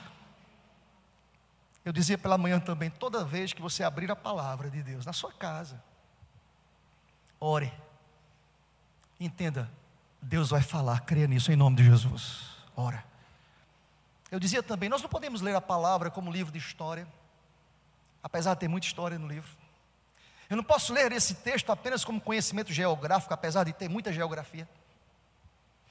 Eu 1.86 1.92
dizia 1.92 2.18
pela 2.18 2.38
manhã 2.38 2.60
também, 2.60 2.90
toda 2.90 3.25
vez 3.25 3.52
que 3.52 3.62
você 3.62 3.84
abrir 3.84 4.10
a 4.10 4.16
palavra 4.16 4.70
de 4.70 4.82
Deus 4.82 5.06
na 5.06 5.13
sua 5.13 5.32
casa, 5.34 5.84
ore. 7.40 7.72
Entenda, 9.20 9.70
Deus 10.22 10.50
vai 10.50 10.62
falar, 10.62 11.02
creia 11.02 11.28
nisso 11.28 11.52
em 11.52 11.56
nome 11.56 11.75
de 11.75 11.84
Jesus. 11.84 12.54
Ora. 12.75 13.04
Eu 14.32 14.40
dizia 14.40 14.63
também, 14.63 14.90
nós 14.90 15.02
não 15.02 15.10
podemos 15.10 15.42
ler 15.42 15.56
a 15.56 15.62
palavra 15.62 16.10
como 16.10 16.32
livro 16.32 16.52
de 16.52 16.58
história, 16.58 17.08
apesar 18.24 18.54
de 18.54 18.62
ter 18.62 18.68
muita 18.68 18.88
história 18.88 19.20
no 19.20 19.28
livro. 19.28 19.52
Eu 20.50 20.58
não 20.58 20.63
posso 20.63 20.94
ler 20.94 21.12
esse 21.12 21.36
texto 21.36 21.72
apenas 21.72 22.04
como 22.04 22.20
conhecimento 22.20 22.72
geográfico, 22.72 23.34
apesar 23.34 23.66
de 23.66 23.74
ter 23.74 23.90
muita 23.90 24.12
geografia. 24.12 24.68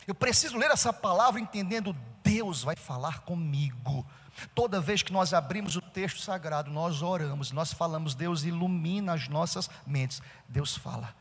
Eu 0.07 0.15
preciso 0.15 0.57
ler 0.57 0.71
essa 0.71 0.93
palavra 0.93 1.41
entendendo 1.41 1.97
Deus 2.25 2.63
vai 2.63 2.77
falar 2.77 3.21
comigo. 3.21 4.07
Toda 4.55 4.81
vez 4.81 5.03
que 5.03 5.13
nós 5.13 5.33
abrimos 5.33 5.77
o 5.77 5.81
texto 5.81 6.21
sagrado, 6.21 6.71
nós 6.71 7.03
oramos, 7.03 7.53
nós 7.53 7.73
falamos, 7.73 8.15
Deus 8.15 8.45
ilumina 8.45 9.15
as 9.15 9.29
nossas 9.29 9.69
mentes. 9.87 10.23
Deus 10.49 10.77
fala. 10.77 11.15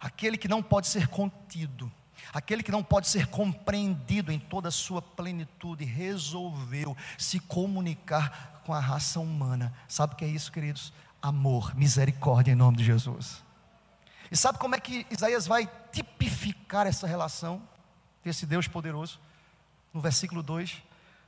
Aquele 0.00 0.36
que 0.36 0.48
não 0.48 0.62
pode 0.62 0.86
ser 0.86 1.08
contido, 1.08 1.90
aquele 2.32 2.62
que 2.62 2.72
não 2.72 2.82
pode 2.82 3.08
ser 3.08 3.26
compreendido 3.28 4.32
em 4.32 4.38
toda 4.38 4.68
a 4.68 4.72
sua 4.72 5.00
plenitude, 5.00 5.84
resolveu 5.84 6.96
se 7.16 7.40
comunicar 7.40 8.62
com 8.64 8.72
a 8.72 8.80
raça 8.80 9.20
humana. 9.20 9.72
Sabe 9.88 10.14
o 10.14 10.16
que 10.16 10.24
é 10.24 10.28
isso, 10.28 10.50
queridos? 10.50 10.92
Amor, 11.22 11.74
misericórdia 11.74 12.52
em 12.52 12.56
nome 12.56 12.76
de 12.76 12.84
Jesus. 12.84 13.42
E 14.30 14.36
sabe 14.36 14.58
como 14.58 14.74
é 14.74 14.80
que 14.80 15.06
Isaías 15.10 15.46
vai 15.46 15.70
tipificar 15.92 16.86
essa 16.86 17.06
relação 17.06 17.62
desse 18.24 18.44
Deus 18.44 18.66
poderoso? 18.66 19.20
No 19.94 20.00
versículo 20.00 20.42
2 20.42 20.82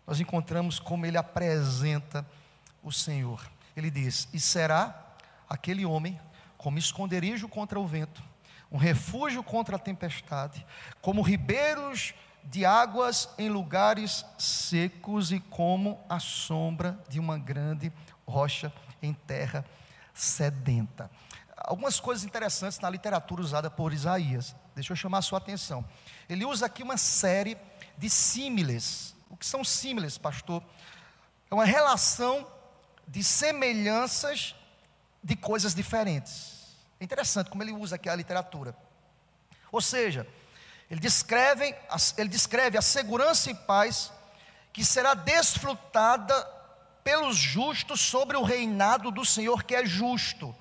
nós 0.08 0.20
encontramos 0.20 0.78
como 0.78 1.04
ele 1.04 1.18
apresenta 1.18 2.26
o 2.82 2.90
Senhor. 2.90 3.46
Ele 3.76 3.90
diz: 3.90 4.26
E 4.32 4.40
será 4.40 5.04
aquele 5.46 5.84
homem 5.84 6.18
como 6.56 6.78
esconderijo 6.78 7.46
contra 7.46 7.78
o 7.78 7.86
vento, 7.86 8.22
um 8.72 8.78
refúgio 8.78 9.42
contra 9.42 9.76
a 9.76 9.78
tempestade, 9.78 10.64
como 11.02 11.20
ribeiros 11.20 12.14
de 12.42 12.64
águas 12.64 13.28
em 13.36 13.50
lugares 13.50 14.24
secos 14.38 15.30
e 15.30 15.40
como 15.40 16.00
a 16.08 16.18
sombra 16.18 16.98
de 17.10 17.20
uma 17.20 17.36
grande 17.36 17.92
rocha 18.26 18.72
em 19.02 19.12
terra 19.12 19.62
sedenta. 20.14 21.10
Algumas 21.54 22.00
coisas 22.00 22.24
interessantes 22.24 22.80
na 22.80 22.88
literatura 22.88 23.42
usada 23.42 23.70
por 23.70 23.92
Isaías. 23.92 24.56
Deixa 24.74 24.94
eu 24.94 24.96
chamar 24.96 25.18
a 25.18 25.22
sua 25.22 25.36
atenção. 25.36 25.84
Ele 26.30 26.46
usa 26.46 26.64
aqui 26.64 26.82
uma 26.82 26.96
série 26.96 27.58
de 27.98 28.08
símiles 28.08 29.17
o 29.30 29.36
que 29.36 29.46
são 29.46 29.62
símiles, 29.64 30.18
pastor? 30.18 30.62
É 31.50 31.54
uma 31.54 31.64
relação 31.64 32.46
de 33.06 33.22
semelhanças 33.24 34.54
de 35.22 35.34
coisas 35.36 35.74
diferentes. 35.74 36.76
É 37.00 37.04
interessante 37.04 37.50
como 37.50 37.62
ele 37.62 37.72
usa 37.72 37.96
aqui 37.96 38.08
a 38.08 38.14
literatura. 38.14 38.76
Ou 39.70 39.80
seja, 39.80 40.26
ele 40.90 41.00
descreve, 41.00 41.74
ele 42.16 42.28
descreve 42.28 42.78
a 42.78 42.82
segurança 42.82 43.50
e 43.50 43.54
paz 43.54 44.12
que 44.72 44.84
será 44.84 45.14
desfrutada 45.14 46.34
pelos 47.04 47.36
justos 47.36 48.00
sobre 48.00 48.36
o 48.36 48.42
reinado 48.42 49.10
do 49.10 49.24
Senhor 49.24 49.64
que 49.64 49.74
é 49.74 49.84
justo. 49.84 50.54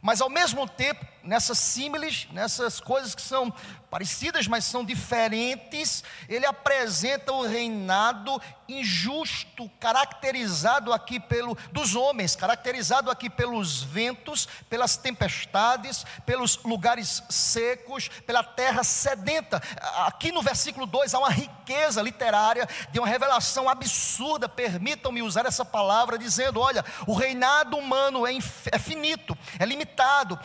Mas 0.00 0.20
ao 0.20 0.30
mesmo 0.30 0.68
tempo, 0.68 1.04
nessas 1.22 1.58
símiles, 1.58 2.28
nessas 2.32 2.80
coisas 2.80 3.14
que 3.14 3.22
são 3.22 3.52
parecidas, 3.90 4.46
mas 4.46 4.64
são 4.64 4.84
diferentes, 4.84 6.04
ele 6.28 6.46
apresenta 6.46 7.32
o 7.32 7.46
reinado 7.46 8.40
injusto, 8.68 9.70
caracterizado 9.80 10.92
aqui 10.92 11.18
pelo 11.18 11.56
dos 11.72 11.94
homens, 11.94 12.36
caracterizado 12.36 13.10
aqui 13.10 13.30
pelos 13.30 13.82
ventos, 13.82 14.46
pelas 14.68 14.96
tempestades, 14.96 16.04
pelos 16.26 16.62
lugares 16.62 17.22
secos, 17.30 18.08
pela 18.26 18.44
terra 18.44 18.84
sedenta. 18.84 19.62
Aqui 20.06 20.30
no 20.30 20.42
versículo 20.42 20.84
2 20.84 21.14
há 21.14 21.18
uma 21.18 21.30
riqueza 21.30 22.02
literária 22.02 22.68
de 22.90 22.98
uma 22.98 23.08
revelação 23.08 23.68
absurda. 23.68 24.48
Permitam-me 24.48 25.22
usar 25.22 25.46
essa 25.46 25.64
palavra 25.64 26.18
dizendo, 26.18 26.60
olha, 26.60 26.84
o 27.06 27.14
reinado 27.14 27.76
humano 27.78 28.26
é, 28.26 28.36
é 28.70 28.78
finito, 28.78 29.36
é 29.58 29.64
limitado. 29.64 30.38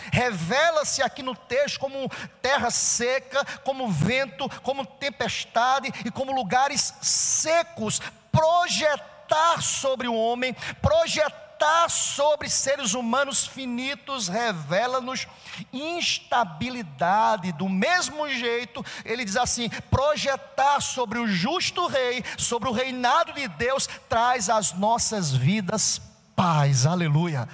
Revela-se 0.74 1.03
aqui 1.03 1.22
no 1.22 1.36
texto 1.36 1.80
como 1.80 2.10
terra 2.42 2.72
seca 2.72 3.46
como 3.63 3.92
vento, 3.92 4.50
como 4.62 4.86
tempestade 4.86 5.94
e 6.03 6.10
como 6.10 6.34
lugares 6.34 6.94
secos. 7.00 8.01
Projetar 8.32 9.62
sobre 9.62 10.08
o 10.08 10.15
homem, 10.15 10.56
projetar 10.82 11.89
sobre 11.89 12.50
seres 12.50 12.96
humanos 12.96 13.46
finitos, 13.46 14.27
revela-nos 14.27 15.27
instabilidade. 15.72 17.51
Do 17.51 17.70
mesmo 17.70 18.27
jeito, 18.27 18.84
ele 19.06 19.24
diz 19.24 19.38
assim: 19.38 19.70
projetar 19.92 20.82
sobre 20.82 21.20
o 21.20 21.27
justo 21.27 21.86
rei, 21.86 22.25
sobre 22.36 22.68
o 22.68 22.74
reinado 22.74 23.34
de 23.34 23.48
Deus, 23.48 23.88
traz 24.10 24.50
às 24.50 24.74
nossas 24.74 25.32
vidas 25.32 26.01
paz. 26.36 26.88
Aleluia. 26.88 27.48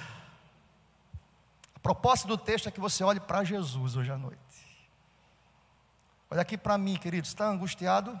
Proposta 1.82 2.28
do 2.28 2.36
texto 2.36 2.68
é 2.68 2.72
que 2.72 2.80
você 2.80 3.02
olhe 3.02 3.20
para 3.20 3.42
Jesus 3.44 3.96
hoje 3.96 4.10
à 4.10 4.18
noite. 4.18 4.38
Olha 6.30 6.42
aqui 6.42 6.56
para 6.56 6.78
mim, 6.78 6.96
querido, 6.96 7.26
está 7.26 7.48
angustiado? 7.48 8.18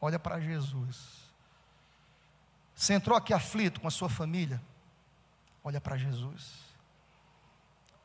Olha 0.00 0.18
para 0.18 0.40
Jesus. 0.40 1.22
Você 2.74 2.94
entrou 2.94 3.16
aqui 3.16 3.32
aflito 3.32 3.80
com 3.80 3.88
a 3.88 3.90
sua 3.90 4.08
família? 4.08 4.60
Olha 5.62 5.80
para 5.80 5.96
Jesus. 5.96 6.58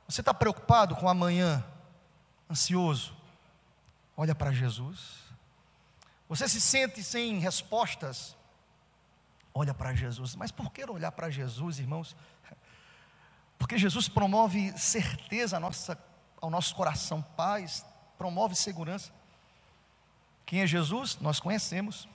Você 0.07 0.21
está 0.21 0.33
preocupado 0.33 0.95
com 0.95 1.09
amanhã? 1.09 1.65
Ansioso? 2.49 3.15
Olha 4.15 4.35
para 4.35 4.51
Jesus. 4.51 5.17
Você 6.29 6.47
se 6.47 6.61
sente 6.61 7.03
sem 7.03 7.39
respostas? 7.39 8.37
Olha 9.53 9.73
para 9.73 9.93
Jesus. 9.95 10.35
Mas 10.35 10.51
por 10.51 10.71
que 10.71 10.85
olhar 10.85 11.11
para 11.11 11.29
Jesus, 11.29 11.79
irmãos? 11.79 12.15
Porque 13.57 13.77
Jesus 13.77 14.07
promove 14.07 14.71
certeza 14.77 15.59
ao 16.39 16.49
nosso 16.49 16.75
coração, 16.75 17.21
paz, 17.35 17.85
promove 18.17 18.55
segurança. 18.55 19.11
Quem 20.45 20.61
é 20.61 20.67
Jesus? 20.67 21.17
Nós 21.19 21.39
conhecemos. 21.39 22.07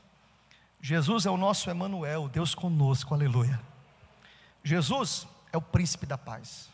Jesus 0.81 1.27
é 1.27 1.31
o 1.31 1.37
nosso 1.37 1.71
Emanuel, 1.71 2.29
Deus 2.29 2.55
conosco, 2.55 3.15
aleluia. 3.15 3.61
Jesus 4.65 5.27
é 5.53 5.57
o 5.57 5.63
príncipe 5.63 6.07
da 6.07 6.17
paz. 6.17 6.69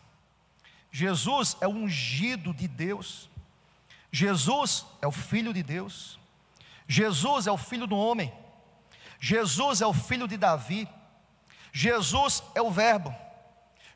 Jesus 0.90 1.56
é 1.60 1.66
o 1.66 1.70
ungido 1.70 2.54
de 2.54 2.68
Deus. 2.68 3.28
Jesus 4.10 4.86
é 5.02 5.06
o 5.06 5.12
filho 5.12 5.52
de 5.52 5.62
Deus. 5.62 6.18
Jesus 6.86 7.46
é 7.46 7.52
o 7.52 7.58
filho 7.58 7.86
do 7.86 7.96
homem. 7.96 8.32
Jesus 9.20 9.82
é 9.82 9.86
o 9.86 9.92
filho 9.92 10.26
de 10.28 10.36
Davi. 10.36 10.88
Jesus 11.72 12.42
é 12.54 12.62
o 12.62 12.70
Verbo. 12.70 13.14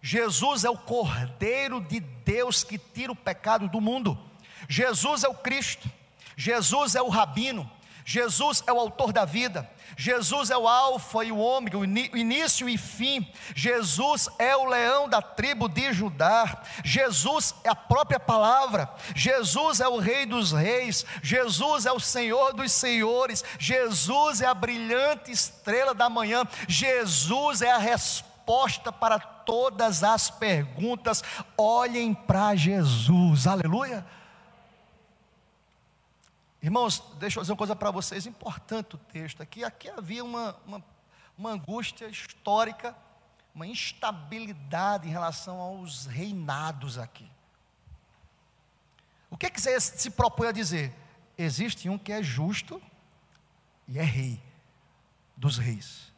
Jesus 0.02 0.64
é 0.64 0.70
o 0.70 0.76
Cordeiro 0.76 1.80
de 1.80 2.00
Deus 2.00 2.64
que 2.64 2.76
tira 2.76 3.12
o 3.12 3.16
pecado 3.16 3.68
do 3.68 3.80
mundo. 3.80 4.18
Jesus 4.68 5.24
é 5.24 5.28
o 5.28 5.34
Cristo. 5.34 5.88
Jesus 6.36 6.94
é 6.94 7.00
o 7.00 7.08
Rabino. 7.08 7.70
Jesus 8.04 8.62
é 8.66 8.72
o 8.72 8.78
autor 8.78 9.12
da 9.12 9.24
vida, 9.24 9.68
Jesus 9.96 10.50
é 10.50 10.56
o 10.56 10.66
Alfa 10.66 11.24
e 11.24 11.30
o 11.30 11.38
Ômega, 11.38 11.78
o 11.78 11.84
início 11.84 12.68
e 12.68 12.76
fim, 12.76 13.26
Jesus 13.54 14.28
é 14.38 14.56
o 14.56 14.64
leão 14.64 15.08
da 15.08 15.22
tribo 15.22 15.68
de 15.68 15.92
Judá, 15.92 16.62
Jesus 16.84 17.54
é 17.62 17.68
a 17.68 17.76
própria 17.76 18.18
palavra, 18.18 18.92
Jesus 19.14 19.80
é 19.80 19.86
o 19.86 19.98
Rei 19.98 20.26
dos 20.26 20.52
Reis, 20.52 21.06
Jesus 21.22 21.86
é 21.86 21.92
o 21.92 22.00
Senhor 22.00 22.52
dos 22.52 22.72
Senhores, 22.72 23.44
Jesus 23.58 24.40
é 24.40 24.46
a 24.46 24.54
brilhante 24.54 25.30
estrela 25.30 25.94
da 25.94 26.10
manhã, 26.10 26.44
Jesus 26.66 27.62
é 27.62 27.70
a 27.70 27.78
resposta 27.78 28.90
para 28.90 29.20
todas 29.44 30.02
as 30.02 30.30
perguntas, 30.30 31.22
olhem 31.56 32.14
para 32.14 32.54
Jesus, 32.54 33.46
aleluia. 33.46 34.06
Irmãos, 36.62 37.02
deixa 37.18 37.38
eu 37.38 37.42
dizer 37.42 37.52
uma 37.52 37.58
coisa 37.58 37.74
para 37.74 37.90
vocês, 37.90 38.24
importante 38.24 38.94
o 38.94 38.98
texto 38.98 39.42
aqui. 39.42 39.64
Aqui 39.64 39.90
havia 39.90 40.24
uma, 40.24 40.56
uma, 40.64 40.84
uma 41.36 41.50
angústia 41.50 42.06
histórica, 42.06 42.96
uma 43.52 43.66
instabilidade 43.66 45.08
em 45.08 45.10
relação 45.10 45.58
aos 45.58 46.06
reinados 46.06 46.98
aqui. 46.98 47.28
O 49.28 49.36
que, 49.36 49.46
é 49.46 49.50
que 49.50 49.60
você 49.60 49.80
se 49.80 50.10
propõe 50.10 50.48
a 50.48 50.52
dizer? 50.52 50.94
Existe 51.36 51.88
um 51.88 51.98
que 51.98 52.12
é 52.12 52.22
justo 52.22 52.80
e 53.88 53.98
é 53.98 54.02
rei 54.02 54.40
dos 55.36 55.58
reis. 55.58 56.11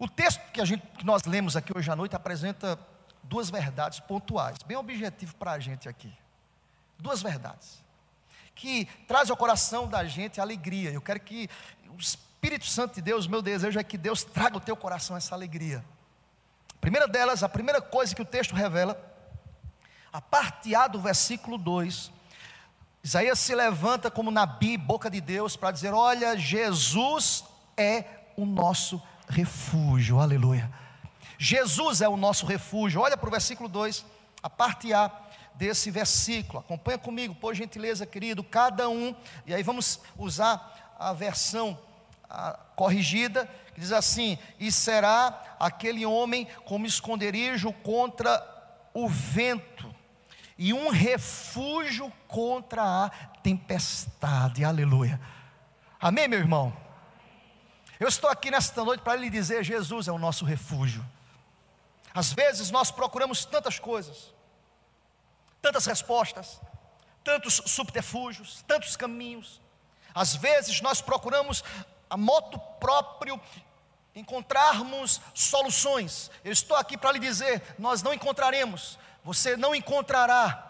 O 0.00 0.08
texto 0.08 0.40
que, 0.50 0.62
a 0.62 0.64
gente, 0.64 0.82
que 0.96 1.04
nós 1.04 1.24
lemos 1.24 1.56
aqui 1.56 1.76
hoje 1.76 1.90
à 1.90 1.94
noite 1.94 2.16
apresenta 2.16 2.78
duas 3.22 3.50
verdades 3.50 4.00
pontuais, 4.00 4.56
bem 4.66 4.76
objetivo 4.76 5.34
para 5.36 5.52
a 5.52 5.58
gente 5.58 5.90
aqui. 5.90 6.10
Duas 6.98 7.22
verdades 7.22 7.84
que 8.54 8.86
traz 9.06 9.30
ao 9.30 9.36
coração 9.36 9.86
da 9.86 10.04
gente 10.04 10.40
alegria. 10.40 10.90
Eu 10.90 11.00
quero 11.00 11.20
que 11.20 11.48
o 11.88 11.98
Espírito 11.98 12.66
Santo 12.66 12.94
de 12.94 13.02
Deus, 13.02 13.26
meu 13.26 13.42
desejo 13.42 13.78
é 13.78 13.84
que 13.84 13.96
Deus 13.96 14.24
traga 14.24 14.56
ao 14.56 14.60
teu 14.60 14.76
coração 14.76 15.16
essa 15.16 15.34
alegria. 15.34 15.84
A 16.74 16.78
primeira 16.80 17.06
delas, 17.06 17.42
a 17.42 17.48
primeira 17.48 17.80
coisa 17.80 18.14
que 18.14 18.22
o 18.22 18.24
texto 18.24 18.54
revela, 18.54 18.98
a 20.12 20.20
parte 20.20 20.74
A 20.74 20.86
do 20.86 20.98
versículo 20.98 21.56
2, 21.56 22.10
Isaías 23.02 23.38
se 23.38 23.54
levanta 23.54 24.10
como 24.10 24.30
Nabi, 24.30 24.76
boca 24.76 25.10
de 25.10 25.20
Deus, 25.20 25.56
para 25.56 25.70
dizer: 25.70 25.94
Olha, 25.94 26.36
Jesus 26.38 27.44
é 27.76 28.04
o 28.36 28.44
nosso 28.44 29.02
refúgio, 29.30 30.18
aleluia. 30.18 30.70
Jesus 31.38 32.02
é 32.02 32.08
o 32.08 32.16
nosso 32.16 32.44
refúgio. 32.44 33.00
Olha 33.00 33.16
para 33.16 33.28
o 33.28 33.30
versículo 33.30 33.68
2, 33.68 34.04
a 34.42 34.50
parte 34.50 34.92
A 34.92 35.10
desse 35.54 35.90
versículo. 35.90 36.58
Acompanha 36.58 36.98
comigo, 36.98 37.34
por 37.34 37.54
gentileza, 37.54 38.04
querido, 38.04 38.42
cada 38.42 38.88
um, 38.88 39.14
e 39.46 39.54
aí 39.54 39.62
vamos 39.62 40.00
usar 40.18 40.96
a 40.98 41.12
versão 41.12 41.78
a, 42.28 42.58
corrigida, 42.76 43.48
que 43.74 43.80
diz 43.80 43.92
assim: 43.92 44.38
E 44.58 44.70
será 44.70 45.56
aquele 45.58 46.04
homem 46.04 46.46
como 46.64 46.86
esconderijo 46.86 47.72
contra 47.72 48.46
o 48.92 49.08
vento, 49.08 49.94
e 50.58 50.74
um 50.74 50.90
refúgio 50.90 52.12
contra 52.28 52.82
a 52.82 53.10
tempestade. 53.42 54.64
Aleluia. 54.64 55.20
Amém, 55.98 56.28
meu 56.28 56.38
irmão? 56.38 56.89
Eu 58.00 58.08
estou 58.08 58.30
aqui 58.30 58.50
nesta 58.50 58.82
noite 58.82 59.02
para 59.02 59.14
lhe 59.14 59.28
dizer: 59.28 59.62
Jesus 59.62 60.08
é 60.08 60.12
o 60.12 60.18
nosso 60.18 60.46
refúgio. 60.46 61.04
Às 62.14 62.32
vezes 62.32 62.70
nós 62.70 62.90
procuramos 62.90 63.44
tantas 63.44 63.78
coisas, 63.78 64.32
tantas 65.60 65.84
respostas, 65.84 66.58
tantos 67.22 67.60
subterfúgios, 67.66 68.64
tantos 68.66 68.96
caminhos. 68.96 69.60
Às 70.14 70.34
vezes 70.34 70.80
nós 70.80 71.02
procuramos 71.02 71.62
a 72.08 72.16
moto 72.16 72.58
próprio 72.80 73.38
encontrarmos 74.16 75.20
soluções. 75.34 76.30
Eu 76.42 76.52
estou 76.52 76.78
aqui 76.78 76.96
para 76.96 77.12
lhe 77.12 77.18
dizer, 77.18 77.62
nós 77.78 78.02
não 78.02 78.14
encontraremos, 78.14 78.98
você 79.22 79.58
não 79.58 79.74
encontrará 79.74 80.69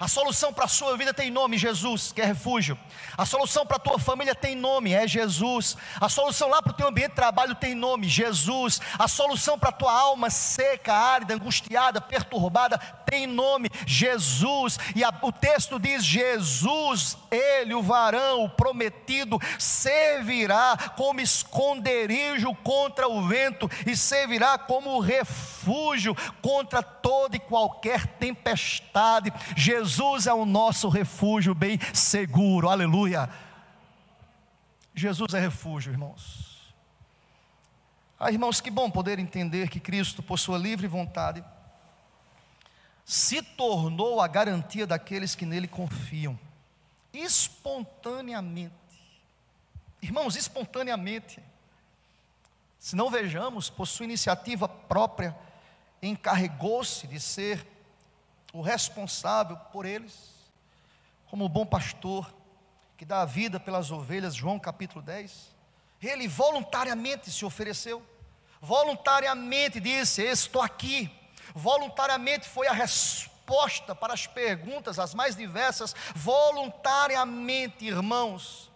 a 0.00 0.08
solução 0.08 0.50
para 0.50 0.64
a 0.64 0.68
sua 0.68 0.96
vida 0.96 1.12
tem 1.12 1.30
nome, 1.30 1.58
Jesus, 1.58 2.10
que 2.10 2.22
é 2.22 2.24
refúgio. 2.24 2.78
A 3.18 3.26
solução 3.26 3.66
para 3.66 3.76
a 3.76 3.80
tua 3.80 3.98
família 3.98 4.34
tem 4.34 4.56
nome, 4.56 4.94
é 4.94 5.06
Jesus. 5.06 5.76
A 6.00 6.08
solução 6.08 6.48
lá 6.48 6.62
para 6.62 6.72
o 6.72 6.74
teu 6.74 6.88
ambiente 6.88 7.10
de 7.10 7.16
trabalho 7.16 7.54
tem 7.54 7.74
nome, 7.74 8.08
Jesus. 8.08 8.80
A 8.98 9.06
solução 9.06 9.58
para 9.58 9.68
a 9.68 9.72
tua 9.72 9.92
alma 9.92 10.30
seca, 10.30 10.94
árida, 10.94 11.34
angustiada, 11.34 12.00
perturbada, 12.00 12.78
tem 13.04 13.26
nome, 13.26 13.68
Jesus. 13.84 14.78
E 14.96 15.04
a, 15.04 15.12
o 15.20 15.30
texto 15.30 15.78
diz: 15.78 16.02
Jesus, 16.02 17.18
Ele, 17.30 17.74
o 17.74 17.82
varão, 17.82 18.44
o 18.44 18.48
prometido, 18.48 19.38
servirá 19.58 20.78
como 20.96 21.20
esconderijo 21.20 22.54
contra 22.64 23.06
o 23.06 23.28
vento 23.28 23.70
e 23.86 23.94
servirá 23.94 24.56
como 24.56 24.98
refúgio 24.98 26.16
contra 26.40 26.82
toda 26.82 27.36
e 27.36 27.40
qualquer 27.40 28.06
tempestade. 28.06 29.30
Jesus 29.54 29.89
Jesus 29.90 30.28
é 30.28 30.32
o 30.32 30.46
nosso 30.46 30.88
refúgio 30.88 31.52
bem 31.52 31.76
seguro, 31.92 32.68
aleluia. 32.68 33.28
Jesus 34.94 35.34
é 35.34 35.40
refúgio, 35.40 35.90
irmãos. 35.90 36.72
Ah, 38.16 38.30
irmãos, 38.30 38.60
que 38.60 38.70
bom 38.70 38.88
poder 38.88 39.18
entender 39.18 39.68
que 39.68 39.80
Cristo, 39.80 40.22
por 40.22 40.38
sua 40.38 40.56
livre 40.56 40.86
vontade, 40.86 41.44
se 43.04 43.42
tornou 43.42 44.20
a 44.20 44.28
garantia 44.28 44.86
daqueles 44.86 45.34
que 45.34 45.44
nele 45.44 45.66
confiam, 45.66 46.38
espontaneamente. 47.12 48.72
Irmãos, 50.00 50.36
espontaneamente. 50.36 51.42
Se 52.78 52.94
não 52.94 53.10
vejamos, 53.10 53.68
por 53.68 53.86
sua 53.86 54.04
iniciativa 54.04 54.68
própria, 54.68 55.36
encarregou-se 56.00 57.08
de 57.08 57.18
ser 57.18 57.66
o 58.52 58.60
responsável 58.60 59.56
por 59.72 59.86
eles, 59.86 60.30
como 61.28 61.44
o 61.44 61.48
bom 61.48 61.64
pastor 61.64 62.32
que 62.96 63.04
dá 63.04 63.22
a 63.22 63.24
vida 63.24 63.58
pelas 63.58 63.90
ovelhas, 63.90 64.34
João 64.34 64.58
capítulo 64.58 65.02
10. 65.02 65.54
Ele 66.02 66.26
voluntariamente 66.26 67.30
se 67.30 67.44
ofereceu, 67.44 68.02
voluntariamente 68.60 69.80
disse: 69.80 70.22
Estou 70.22 70.62
aqui. 70.62 71.10
Voluntariamente 71.54 72.48
foi 72.48 72.68
a 72.68 72.72
resposta 72.72 73.94
para 73.94 74.14
as 74.14 74.26
perguntas, 74.26 74.98
as 74.98 75.14
mais 75.14 75.34
diversas, 75.34 75.94
voluntariamente, 76.14 77.84
irmãos 77.84 78.69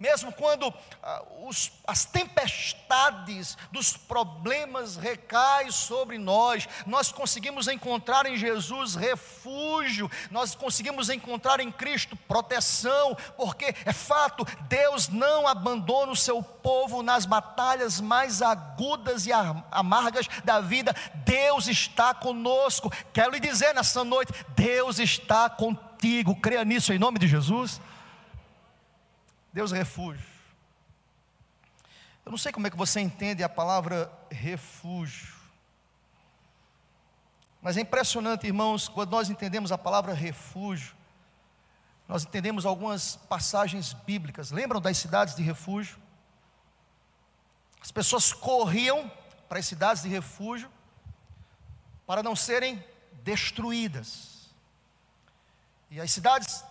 mesmo 0.00 0.32
quando 0.32 0.72
ah, 1.02 1.22
os, 1.46 1.70
as 1.86 2.06
tempestades 2.06 3.58
dos 3.70 3.94
problemas 3.94 4.96
recaem 4.96 5.70
sobre 5.70 6.16
nós, 6.16 6.66
nós 6.86 7.12
conseguimos 7.12 7.68
encontrar 7.68 8.24
em 8.24 8.36
Jesus 8.36 8.94
refúgio, 8.94 10.10
nós 10.30 10.54
conseguimos 10.54 11.10
encontrar 11.10 11.60
em 11.60 11.70
Cristo 11.70 12.16
proteção, 12.16 13.14
porque 13.36 13.74
é 13.84 13.92
fato, 13.92 14.46
Deus 14.62 15.08
não 15.08 15.46
abandona 15.46 16.12
o 16.12 16.16
seu 16.16 16.42
povo 16.42 17.02
nas 17.02 17.26
batalhas 17.26 18.00
mais 18.00 18.40
agudas 18.40 19.26
e 19.26 19.32
amargas 19.70 20.26
da 20.44 20.60
vida, 20.60 20.94
Deus 21.26 21.68
está 21.68 22.14
conosco. 22.14 22.90
Quero 23.12 23.32
lhe 23.32 23.40
dizer 23.40 23.74
nessa 23.74 24.02
noite: 24.02 24.32
Deus 24.48 24.98
está 24.98 25.50
contigo. 25.50 26.34
Creia 26.36 26.64
nisso 26.64 26.92
em 26.92 26.98
nome 26.98 27.18
de 27.18 27.28
Jesus. 27.28 27.80
Deus 29.52 29.72
é 29.72 29.78
refúgio. 29.78 30.24
Eu 32.24 32.30
não 32.30 32.38
sei 32.38 32.52
como 32.52 32.66
é 32.66 32.70
que 32.70 32.76
você 32.76 33.00
entende 33.00 33.42
a 33.42 33.48
palavra 33.48 34.12
refúgio. 34.30 35.34
Mas 37.60 37.76
é 37.76 37.80
impressionante, 37.80 38.46
irmãos, 38.46 38.88
quando 38.88 39.10
nós 39.10 39.28
entendemos 39.28 39.72
a 39.72 39.78
palavra 39.78 40.14
refúgio, 40.14 40.94
nós 42.08 42.24
entendemos 42.24 42.64
algumas 42.64 43.16
passagens 43.16 43.92
bíblicas. 43.92 44.50
Lembram 44.50 44.80
das 44.80 44.96
cidades 44.96 45.34
de 45.34 45.42
refúgio? 45.42 45.98
As 47.80 47.90
pessoas 47.90 48.32
corriam 48.32 49.10
para 49.48 49.58
as 49.58 49.66
cidades 49.66 50.02
de 50.02 50.08
refúgio 50.08 50.70
para 52.06 52.22
não 52.22 52.34
serem 52.34 52.82
destruídas. 53.22 54.50
E 55.90 56.00
as 56.00 56.10
cidades 56.10 56.64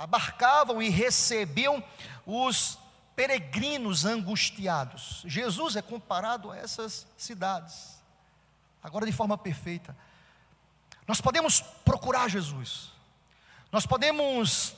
abarcavam 0.00 0.80
e 0.80 0.88
recebiam 0.88 1.84
os 2.24 2.78
peregrinos 3.14 4.06
angustiados. 4.06 5.22
Jesus 5.26 5.76
é 5.76 5.82
comparado 5.82 6.50
a 6.50 6.56
essas 6.56 7.06
cidades, 7.18 8.00
agora 8.82 9.04
de 9.04 9.12
forma 9.12 9.36
perfeita. 9.36 9.94
Nós 11.06 11.20
podemos 11.20 11.60
procurar 11.84 12.30
Jesus, 12.30 12.90
nós 13.70 13.84
podemos 13.84 14.74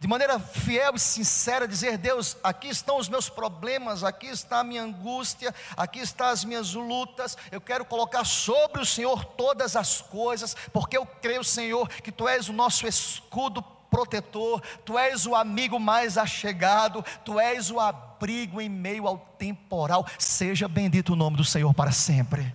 de 0.00 0.08
maneira 0.08 0.40
fiel 0.40 0.96
e 0.96 0.98
sincera, 0.98 1.68
dizer: 1.68 1.96
Deus, 1.96 2.36
aqui 2.42 2.68
estão 2.68 2.98
os 2.98 3.08
meus 3.08 3.28
problemas, 3.28 4.02
aqui 4.02 4.26
está 4.26 4.58
a 4.58 4.64
minha 4.64 4.82
angústia, 4.82 5.54
aqui 5.76 6.00
estão 6.00 6.26
as 6.26 6.44
minhas 6.44 6.74
lutas. 6.74 7.38
Eu 7.52 7.60
quero 7.60 7.84
colocar 7.84 8.24
sobre 8.24 8.82
o 8.82 8.86
Senhor 8.86 9.24
todas 9.24 9.76
as 9.76 10.02
coisas, 10.02 10.56
porque 10.72 10.96
eu 10.96 11.06
creio, 11.06 11.44
Senhor, 11.44 11.88
que 11.88 12.10
Tu 12.10 12.26
és 12.26 12.48
o 12.48 12.52
nosso 12.52 12.84
escudo 12.86 13.62
protetor, 13.90 14.62
Tu 14.84 14.98
és 14.98 15.26
o 15.26 15.34
amigo 15.34 15.78
mais 15.78 16.18
achegado, 16.18 17.04
Tu 17.24 17.38
és 17.38 17.70
o 17.70 17.80
abrigo 17.80 18.60
em 18.60 18.68
meio 18.68 19.06
ao 19.06 19.18
temporal. 19.18 20.06
Seja 20.18 20.68
bendito 20.68 21.12
o 21.12 21.16
nome 21.16 21.36
do 21.36 21.44
Senhor 21.44 21.72
para 21.74 21.92
sempre. 21.92 22.54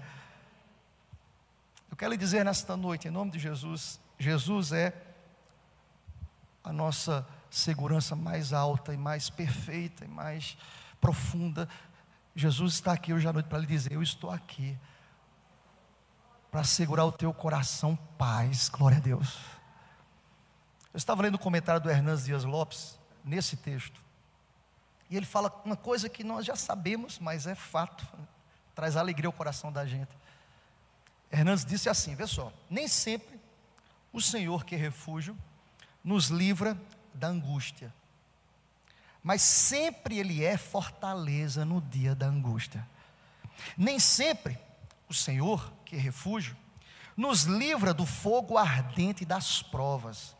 Eu 1.90 1.98
quero 1.98 2.12
lhe 2.12 2.18
dizer 2.18 2.46
nesta 2.46 2.78
noite, 2.78 3.08
em 3.08 3.12
nome 3.12 3.32
de 3.32 3.40
Jesus: 3.40 4.00
Jesus 4.18 4.72
é 4.72 4.94
a 6.64 6.72
nossa 6.72 7.28
segurança 7.50 8.16
mais 8.16 8.54
alta 8.54 8.94
e 8.94 8.98
mais 8.98 9.30
perfeita 9.30 10.06
e 10.06 10.08
mais 10.08 10.58
profunda. 11.00 11.68
Jesus 12.36 12.76
está 12.76 12.94
aqui 12.94 13.14
hoje 13.14 13.28
à 13.28 13.34
noite 13.34 13.48
para 13.48 13.60
lhe 13.60 13.68
dizer: 13.68 13.94
Eu 13.94 14.02
estou 14.02 14.32
aqui 14.32 14.78
para 16.52 16.64
segurar 16.64 17.06
o 17.06 17.12
teu 17.12 17.34
coração 17.34 17.98
paz, 18.18 18.70
glória 18.70 18.98
a 18.98 19.02
Deus. 19.02 19.61
Eu 20.94 20.98
estava 20.98 21.22
lendo 21.22 21.36
o 21.36 21.40
comentário 21.40 21.82
do 21.82 21.90
Hernandes 21.90 22.26
Dias 22.26 22.44
Lopes, 22.44 23.00
nesse 23.24 23.56
texto, 23.56 24.02
e 25.10 25.18
ele 25.18 25.26
fala 25.26 25.62
uma 25.66 25.76
coisa 25.76 26.08
que 26.08 26.24
nós 26.24 26.46
já 26.46 26.56
sabemos, 26.56 27.20
mas 27.20 27.46
é 27.46 27.54
fato, 27.54 28.08
traz 28.74 28.96
alegria 28.96 29.28
ao 29.28 29.34
coração 29.34 29.72
da 29.72 29.86
gente. 29.86 30.10
Hernandes 31.30 31.66
disse 31.66 31.90
assim: 31.90 32.16
vê 32.16 32.26
só, 32.26 32.52
nem 32.70 32.88
sempre 32.88 33.40
o 34.14 34.22
Senhor 34.22 34.64
que 34.64 34.74
é 34.74 34.78
refúgio 34.78 35.38
nos 36.04 36.28
livra 36.28 36.78
da 37.14 37.28
angústia. 37.28 37.94
Mas 39.22 39.42
sempre 39.42 40.18
Ele 40.18 40.44
é 40.44 40.58
fortaleza 40.58 41.64
no 41.64 41.82
dia 41.82 42.16
da 42.16 42.26
angústia. 42.26 42.88
Nem 43.78 44.00
sempre 44.00 44.58
o 45.08 45.14
Senhor, 45.14 45.72
que 45.86 45.96
é 45.96 46.00
refúgio, 46.00 46.56
nos 47.16 47.44
livra 47.44 47.94
do 47.94 48.06
fogo 48.06 48.58
ardente 48.58 49.26
das 49.26 49.62
provas, 49.62 50.36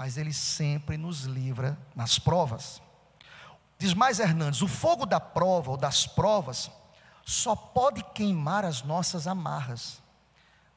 mas 0.00 0.16
Ele 0.16 0.32
sempre 0.32 0.96
nos 0.96 1.24
livra 1.24 1.78
nas 1.94 2.18
provas. 2.18 2.80
Diz 3.78 3.92
mais 3.92 4.18
Hernandes: 4.18 4.62
o 4.62 4.66
fogo 4.66 5.04
da 5.04 5.20
prova 5.20 5.72
ou 5.72 5.76
das 5.76 6.06
provas 6.06 6.70
só 7.22 7.54
pode 7.54 8.02
queimar 8.14 8.64
as 8.64 8.82
nossas 8.82 9.26
amarras. 9.26 10.02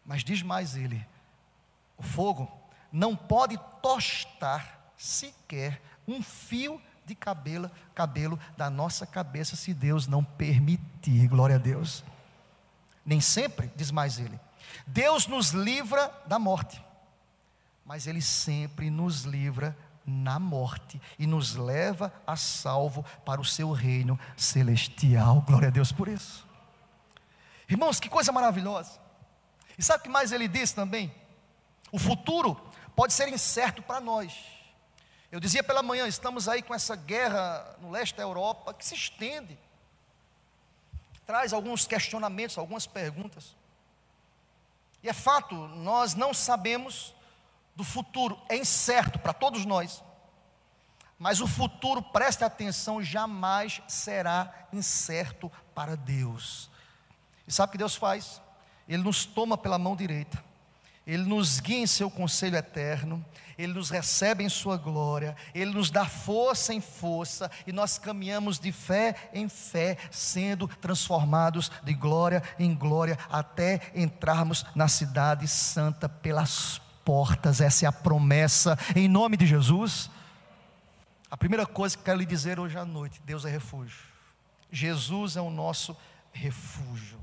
Mas 0.05 0.25
diz 0.25 0.41
mais 0.41 0.75
ele: 0.75 1.07
o 1.97 2.03
fogo 2.03 2.51
não 2.91 3.15
pode 3.15 3.57
tostar 3.81 4.91
sequer 4.97 5.81
um 6.05 6.21
fio 6.21 6.81
de 7.05 7.15
cabelo, 7.15 7.71
cabelo 7.95 8.38
da 8.57 8.69
nossa 8.69 9.05
cabeça, 9.07 9.55
se 9.55 9.73
Deus 9.73 10.05
não 10.05 10.21
permitir. 10.21 11.29
Glória 11.29 11.55
a 11.55 11.59
Deus. 11.59 12.03
Nem 13.05 13.21
sempre, 13.21 13.71
diz 13.73 13.89
mais 13.89 14.19
ele. 14.19 14.38
Deus 14.86 15.27
nos 15.27 15.51
livra 15.51 16.12
da 16.27 16.38
morte, 16.38 16.83
mas 17.86 18.08
Ele 18.08 18.22
sempre 18.22 18.89
nos 18.89 19.24
livra 19.24 19.78
na 20.06 20.39
morte 20.39 21.02
e 21.17 21.26
nos 21.26 21.56
leva 21.56 22.13
a 22.28 22.36
salvo 22.36 23.04
para 23.26 23.39
o 23.39 23.46
seu 23.46 23.72
reino 23.72 24.19
celestial. 24.36 25.41
Glória 25.41 25.69
a 25.69 25.72
Deus 25.72 25.91
por 25.91 26.08
isso. 26.08 26.46
Irmãos, 27.69 28.00
que 28.00 28.10
coisa 28.10 28.32
maravilhosa. 28.32 29.00
E 29.78 29.84
sabe 29.84 30.02
o 30.02 30.04
que 30.04 30.10
mais 30.10 30.32
ele 30.32 30.48
diz 30.48 30.72
também? 30.72 31.13
O 31.91 31.98
futuro 31.98 32.56
pode 32.96 33.13
ser 33.13 33.28
incerto 33.30 33.82
para 33.82 34.00
nós. 34.00 34.34
Eu 35.32 35.39
dizia 35.39 35.63
pela 35.63 35.82
manhã, 35.82 36.08
estamos 36.08 36.48
aí 36.48 36.62
com 36.62 36.76
essa 36.76 36.96
guerra 36.96 37.76
no 37.82 37.89
leste 37.89 38.15
da 38.15 38.22
Europa 38.22 38.74
que 38.74 38.86
se 38.86 38.93
estende, 38.93 39.58
traz 41.26 41.54
alguns 41.54 41.88
questionamentos, 41.88 42.58
algumas 42.58 42.86
perguntas. 42.86 43.56
E 45.02 45.10
é 45.10 45.13
fato, 45.13 45.56
nós 45.56 46.13
não 46.13 46.34
sabemos 46.34 47.15
do 47.75 47.83
futuro, 47.83 48.39
é 48.49 48.57
incerto 48.57 49.19
para 49.19 49.33
todos 49.33 49.65
nós. 49.65 50.03
Mas 51.17 51.41
o 51.41 51.47
futuro, 51.47 52.01
preste 52.01 52.43
atenção, 52.43 53.01
jamais 53.01 53.81
será 53.88 54.67
incerto 54.73 55.51
para 55.73 55.95
Deus. 55.95 56.69
E 57.47 57.51
sabe 57.51 57.69
o 57.69 57.71
que 57.71 57.77
Deus 57.77 57.95
faz? 57.95 58.41
Ele 58.88 59.03
nos 59.03 59.25
toma 59.25 59.57
pela 59.57 59.77
mão 59.77 59.95
direita 59.95 60.43
ele 61.05 61.23
nos 61.23 61.59
guia 61.59 61.79
em 61.79 61.88
seu 61.88 62.09
conselho 62.09 62.55
eterno, 62.55 63.23
Ele 63.57 63.73
nos 63.73 63.89
recebe 63.89 64.43
em 64.43 64.47
sua 64.47 64.77
glória, 64.77 65.36
Ele 65.53 65.71
nos 65.71 65.91
dá 65.91 66.05
força 66.05 66.73
em 66.73 66.79
força, 66.79 67.51
e 67.67 67.73
nós 67.73 67.97
caminhamos 67.97 68.57
de 68.57 68.71
fé 68.71 69.13
em 69.33 69.49
fé, 69.49 69.97
sendo 70.09 70.65
transformados 70.65 71.69
de 71.83 71.93
glória 71.93 72.41
em 72.57 72.73
glória, 72.73 73.17
até 73.29 73.81
entrarmos 73.93 74.65
na 74.73 74.88
cidade 74.88 75.45
santa 75.45 76.07
pelas 76.07 76.79
portas. 77.03 77.61
Essa 77.61 77.85
é 77.85 77.87
a 77.87 77.91
promessa, 77.91 78.77
em 78.95 79.07
nome 79.07 79.37
de 79.37 79.45
Jesus. 79.45 80.09
A 81.29 81.37
primeira 81.37 81.65
coisa 81.65 81.97
que 81.97 82.03
quero 82.03 82.19
lhe 82.19 82.25
dizer 82.25 82.59
hoje 82.59 82.77
à 82.77 82.85
noite: 82.85 83.21
Deus 83.25 83.45
é 83.45 83.49
refúgio, 83.49 84.03
Jesus 84.71 85.35
é 85.35 85.41
o 85.41 85.49
nosso 85.49 85.95
refúgio 86.31 87.19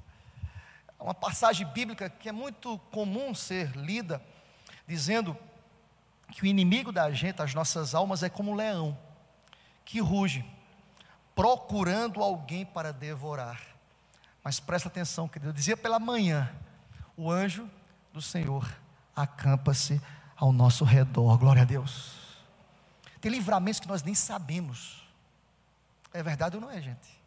uma 1.01 1.15
passagem 1.15 1.67
bíblica 1.67 2.11
que 2.11 2.29
é 2.29 2.33
muito 2.33 2.79
comum 2.91 3.35
ser 3.35 3.75
lida, 3.75 4.23
dizendo 4.87 5.37
que 6.31 6.43
o 6.43 6.47
inimigo 6.47 6.93
da 6.93 7.11
gente, 7.11 7.43
as 7.43 7.55
nossas 7.55 7.95
almas, 7.95 8.23
é 8.23 8.29
como 8.29 8.53
um 8.53 8.55
leão 8.55 8.97
que 9.85 9.99
ruge, 9.99 10.45
procurando 11.35 12.23
alguém 12.23 12.65
para 12.65 12.93
devorar. 12.93 13.61
Mas 14.45 14.61
presta 14.61 14.89
atenção, 14.89 15.27
querido, 15.27 15.51
eu 15.51 15.55
dizia 15.55 15.77
pela 15.77 15.99
manhã: 15.99 16.55
o 17.17 17.31
anjo 17.31 17.69
do 18.13 18.21
Senhor 18.21 18.71
acampa-se 19.15 20.01
ao 20.37 20.53
nosso 20.53 20.85
redor, 20.85 21.39
glória 21.39 21.63
a 21.63 21.65
Deus. 21.65 22.19
Tem 23.21 23.31
livramentos 23.31 23.81
que 23.81 23.89
nós 23.89 24.03
nem 24.03 24.15
sabemos. 24.15 25.03
É 26.13 26.23
verdade 26.23 26.57
ou 26.57 26.63
não 26.63 26.71
é, 26.71 26.81
gente? 26.81 27.21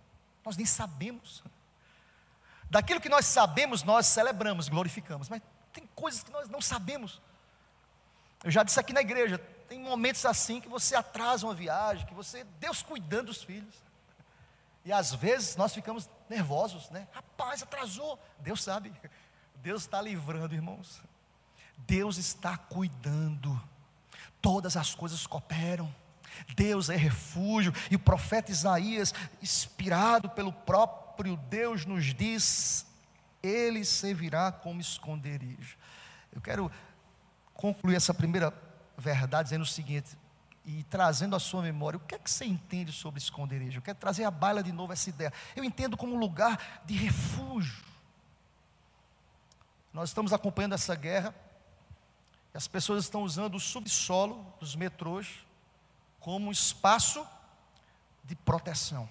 Nós 0.44 0.58
nem 0.58 0.66
sabemos. 0.66 1.44
Daquilo 2.70 3.00
que 3.00 3.10
nós 3.10 3.26
sabemos, 3.26 3.84
nós 3.84 4.08
celebramos, 4.08 4.68
glorificamos, 4.68 5.30
mas 5.30 5.42
tem 5.72 5.88
coisas 5.96 6.24
que 6.24 6.32
nós 6.32 6.50
não 6.50 6.62
sabemos. 6.62 7.22
Eu 8.44 8.52
já 8.52 8.64
disse 8.64 8.80
aqui 8.80 8.92
na 8.92 9.02
igreja, 9.02 9.38
tem 9.70 9.80
momentos 9.80 10.26
assim 10.26 10.60
que 10.60 10.68
você 10.68 10.96
atrasa 10.96 11.46
uma 11.46 11.54
viagem, 11.54 12.06
que 12.06 12.14
você, 12.14 12.44
Deus 12.60 12.82
cuidando 12.82 13.28
dos 13.28 13.44
filhos. 13.44 13.76
E 14.84 14.92
às 14.92 15.14
vezes 15.14 15.56
nós 15.56 15.74
ficamos 15.74 16.10
nervosos, 16.30 16.90
né? 16.90 17.08
Rapaz, 17.14 17.64
atrasou. 17.64 18.20
Deus 18.40 18.62
sabe. 18.62 18.92
Deus 19.56 19.84
está 19.84 20.02
livrando, 20.02 20.54
irmãos. 20.54 21.02
Deus 21.88 22.18
está 22.18 22.58
cuidando. 22.58 23.62
Todas 24.42 24.76
as 24.76 24.94
coisas 24.94 25.26
cooperam. 25.26 25.94
Deus 26.56 26.90
é 26.90 26.96
refúgio. 26.96 27.74
E 27.90 27.96
o 27.96 28.00
profeta 28.00 28.52
Isaías, 28.52 29.14
inspirado 29.42 30.30
pelo 30.30 30.52
próprio 30.52 31.38
Deus 31.38 31.86
nos 31.86 32.14
diz: 32.14 32.86
Ele 33.42 33.86
servirá 33.86 34.52
como 34.52 34.82
esconderijo. 34.82 35.78
Eu 36.32 36.42
quero 36.42 36.72
concluir 37.54 37.96
essa 37.96 38.14
primeira 38.14 38.54
verdade 38.98 39.50
dizendo 39.50 39.64
o 39.64 39.68
seguinte, 39.68 40.18
e 40.66 40.84
trazendo 40.84 41.36
a 41.36 41.40
sua 41.40 41.62
memória, 41.62 41.98
o 41.98 42.00
que 42.00 42.16
é 42.16 42.20
que 42.20 42.30
você 42.30 42.46
entende 42.46 42.92
sobre 42.92 43.20
esconderijo? 43.20 43.80
Eu 43.80 43.82
quero 43.82 43.98
trazer 43.98 44.24
à 44.24 44.32
baila 44.32 44.64
de 44.64 44.72
novo 44.72 44.94
essa 44.94 45.10
ideia. 45.10 45.32
Eu 45.56 45.64
entendo 45.64 45.98
como 45.98 46.16
um 46.16 46.20
lugar 46.20 46.82
de 46.86 46.94
refúgio. 46.96 47.84
Nós 49.92 50.10
estamos 50.10 50.32
acompanhando 50.32 50.74
essa 50.74 50.96
guerra, 50.96 51.36
As 52.54 52.68
pessoas 52.68 53.04
estão 53.04 53.24
usando 53.24 53.56
o 53.56 53.60
subsolo 53.60 54.46
dos 54.60 54.76
metrôs 54.76 55.28
como 56.20 56.52
espaço 56.52 57.26
de 58.24 58.36
proteção. 58.36 59.10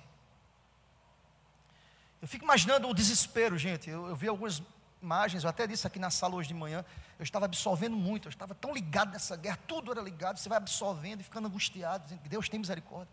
Eu 2.21 2.29
fico 2.29 2.45
imaginando 2.45 2.89
o 2.89 2.95
desespero, 2.95 3.59
gente. 3.59 3.91
Eu, 3.91 4.07
eu 4.07 4.15
vi 4.15 4.29
algumas 4.29 4.63
imagens, 5.03 5.43
eu 5.43 5.51
até 5.51 5.67
disse 5.67 5.87
aqui 5.87 5.99
na 5.99 6.11
sala 6.11 6.37
hoje 6.37 6.49
de 6.49 6.55
manhã, 6.55 6.85
eu 7.19 7.25
estava 7.25 7.45
absorvendo 7.47 7.97
muito, 7.97 8.29
eu 8.29 8.31
estava 8.31 8.55
tão 8.55 8.73
ligado 8.73 9.11
nessa 9.11 9.37
guerra, 9.37 9.59
tudo 9.67 9.91
era 9.91 10.01
ligado, 10.01 10.39
você 10.39 10.49
vai 10.49 10.59
absorvendo 10.59 11.21
e 11.21 11.25
ficando 11.25 11.49
angustiado, 11.49 12.05
dizendo 12.05 12.21
que 12.21 12.29
Deus 12.29 12.49
tem 12.49 12.61
misericórdia. 12.61 13.13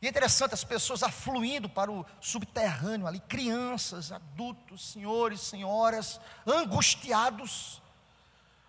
E 0.00 0.06
é 0.06 0.10
interessante 0.10 0.54
as 0.54 0.64
pessoas 0.64 1.02
afluindo 1.02 1.68
para 1.68 1.90
o 1.90 2.04
subterrâneo 2.20 3.06
ali, 3.06 3.20
crianças, 3.20 4.10
adultos, 4.10 4.92
senhores, 4.92 5.40
senhoras, 5.40 6.20
angustiados. 6.46 7.82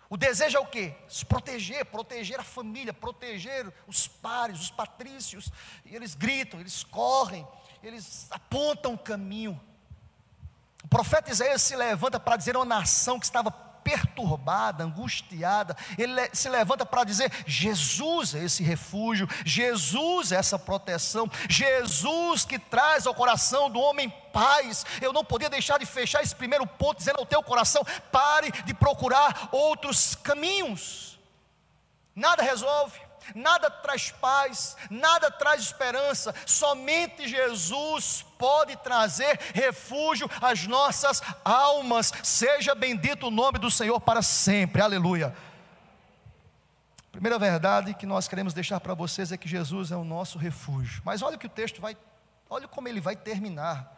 O 0.08 0.16
desejo 0.16 0.56
é 0.56 0.60
o 0.60 0.66
quê? 0.66 0.94
Se 1.08 1.24
proteger, 1.24 1.84
proteger 1.84 2.38
a 2.38 2.44
família, 2.44 2.92
proteger 2.92 3.72
os 3.86 4.06
pares, 4.06 4.60
os 4.60 4.70
patrícios. 4.70 5.50
E 5.84 5.94
eles 5.96 6.14
gritam, 6.14 6.60
eles 6.60 6.84
correm, 6.84 7.46
eles 7.82 8.26
apontam 8.30 8.94
o 8.94 8.98
caminho. 8.98 9.60
O 10.84 10.88
profeta 10.88 11.32
Isaías 11.32 11.62
se 11.62 11.74
levanta 11.74 12.20
para 12.20 12.36
dizer 12.36 12.54
a 12.54 12.60
uma 12.60 12.64
nação 12.64 13.18
que 13.18 13.26
estava 13.26 13.50
perturbada, 13.86 14.82
angustiada, 14.82 15.76
ele 15.96 16.28
se 16.32 16.48
levanta 16.48 16.84
para 16.84 17.04
dizer: 17.04 17.30
Jesus 17.46 18.34
é 18.34 18.42
esse 18.42 18.64
refúgio, 18.64 19.28
Jesus 19.44 20.32
é 20.32 20.36
essa 20.36 20.58
proteção, 20.58 21.30
Jesus 21.48 22.44
que 22.44 22.58
traz 22.58 23.06
ao 23.06 23.14
coração 23.14 23.70
do 23.70 23.78
homem 23.78 24.12
paz. 24.32 24.84
Eu 25.00 25.12
não 25.12 25.24
podia 25.24 25.48
deixar 25.48 25.78
de 25.78 25.86
fechar 25.86 26.20
esse 26.20 26.34
primeiro 26.34 26.66
ponto, 26.66 26.98
dizendo 26.98 27.20
ao 27.20 27.26
teu 27.26 27.40
coração: 27.44 27.86
pare 28.10 28.50
de 28.64 28.74
procurar 28.74 29.50
outros 29.52 30.16
caminhos. 30.16 31.16
Nada 32.12 32.42
resolve 32.42 33.05
nada 33.34 33.70
traz 33.70 34.10
paz, 34.10 34.76
nada 34.90 35.30
traz 35.30 35.62
esperança, 35.62 36.34
somente 36.44 37.28
Jesus 37.28 38.24
pode 38.38 38.76
trazer 38.76 39.38
refúgio 39.54 40.28
às 40.40 40.66
nossas 40.66 41.22
almas. 41.44 42.12
Seja 42.22 42.74
bendito 42.74 43.28
o 43.28 43.30
nome 43.30 43.58
do 43.58 43.70
Senhor 43.70 44.00
para 44.00 44.22
sempre, 44.22 44.82
aleluia. 44.82 45.34
Primeira 47.10 47.38
verdade 47.38 47.94
que 47.94 48.04
nós 48.04 48.28
queremos 48.28 48.52
deixar 48.52 48.78
para 48.78 48.92
vocês 48.92 49.32
é 49.32 49.36
que 49.36 49.48
Jesus 49.48 49.90
é 49.90 49.96
o 49.96 50.04
nosso 50.04 50.38
refúgio. 50.38 51.00
Mas 51.04 51.22
olha 51.22 51.38
que 51.38 51.46
o 51.46 51.50
texto 51.50 51.80
vai, 51.80 51.96
olha 52.50 52.68
como 52.68 52.88
ele 52.88 53.00
vai 53.00 53.16
terminar, 53.16 53.90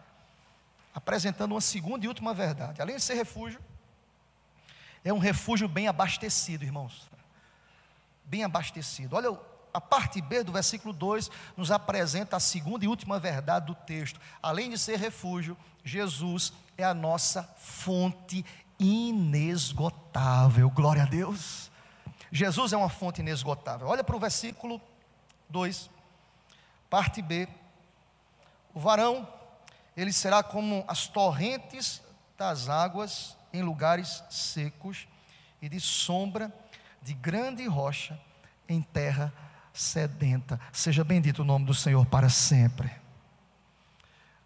apresentando 0.94 1.52
uma 1.52 1.60
segunda 1.60 2.04
e 2.04 2.08
última 2.08 2.32
verdade. 2.32 2.80
Além 2.80 2.96
de 2.96 3.02
ser 3.02 3.14
refúgio, 3.14 3.60
é 5.04 5.12
um 5.12 5.18
refúgio 5.18 5.68
bem 5.68 5.88
abastecido, 5.88 6.64
irmãos 6.64 7.07
bem 8.28 8.44
abastecido. 8.44 9.16
Olha, 9.16 9.36
a 9.72 9.80
parte 9.80 10.20
B 10.20 10.42
do 10.42 10.52
versículo 10.52 10.92
2 10.92 11.30
nos 11.56 11.70
apresenta 11.70 12.36
a 12.36 12.40
segunda 12.40 12.84
e 12.84 12.88
última 12.88 13.18
verdade 13.18 13.66
do 13.66 13.74
texto. 13.74 14.20
Além 14.42 14.70
de 14.70 14.78
ser 14.78 14.98
refúgio, 14.98 15.56
Jesus 15.84 16.52
é 16.76 16.84
a 16.84 16.94
nossa 16.94 17.42
fonte 17.56 18.44
inesgotável. 18.78 20.70
Glória 20.70 21.02
a 21.02 21.06
Deus. 21.06 21.70
Jesus 22.30 22.72
é 22.72 22.76
uma 22.76 22.88
fonte 22.88 23.20
inesgotável. 23.20 23.88
Olha 23.88 24.04
para 24.04 24.16
o 24.16 24.20
versículo 24.20 24.80
2, 25.48 25.88
parte 26.90 27.22
B. 27.22 27.48
O 28.74 28.80
varão, 28.80 29.26
ele 29.96 30.12
será 30.12 30.42
como 30.42 30.84
as 30.86 31.06
torrentes 31.06 32.02
das 32.36 32.68
águas 32.68 33.36
em 33.52 33.62
lugares 33.62 34.22
secos 34.28 35.08
e 35.60 35.68
de 35.68 35.80
sombra 35.80 36.52
de 37.02 37.14
grande 37.14 37.66
rocha 37.66 38.18
em 38.68 38.82
terra 38.82 39.32
sedenta. 39.72 40.60
Seja 40.72 41.04
bendito 41.04 41.40
o 41.40 41.44
nome 41.44 41.64
do 41.64 41.74
Senhor 41.74 42.04
para 42.06 42.28
sempre. 42.28 42.90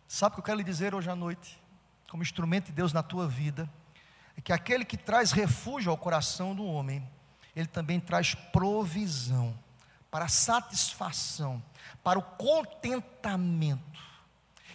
Sabe 0.07 0.33
o 0.33 0.35
que 0.35 0.41
eu 0.41 0.45
quero 0.45 0.59
lhe 0.59 0.65
dizer 0.65 0.95
hoje 0.95 1.09
à 1.09 1.17
noite, 1.17 1.59
como 2.11 2.23
instrumento 2.23 2.67
de 2.67 2.73
Deus 2.73 2.93
na 2.93 3.03
tua 3.03 3.27
vida? 3.27 3.69
É 4.37 4.41
que 4.41 4.53
aquele 4.53 4.85
que 4.85 4.97
traz 4.97 5.33
refúgio 5.33 5.91
ao 5.91 5.97
coração 5.97 6.55
do 6.55 6.65
homem, 6.65 7.07
ele 7.57 7.67
também 7.67 7.99
traz 7.99 8.35
provisão 8.35 9.59
para 10.11 10.27
a 10.27 10.29
satisfação, 10.29 11.63
para 12.05 12.19
o 12.19 12.23
contentamento. 12.23 13.99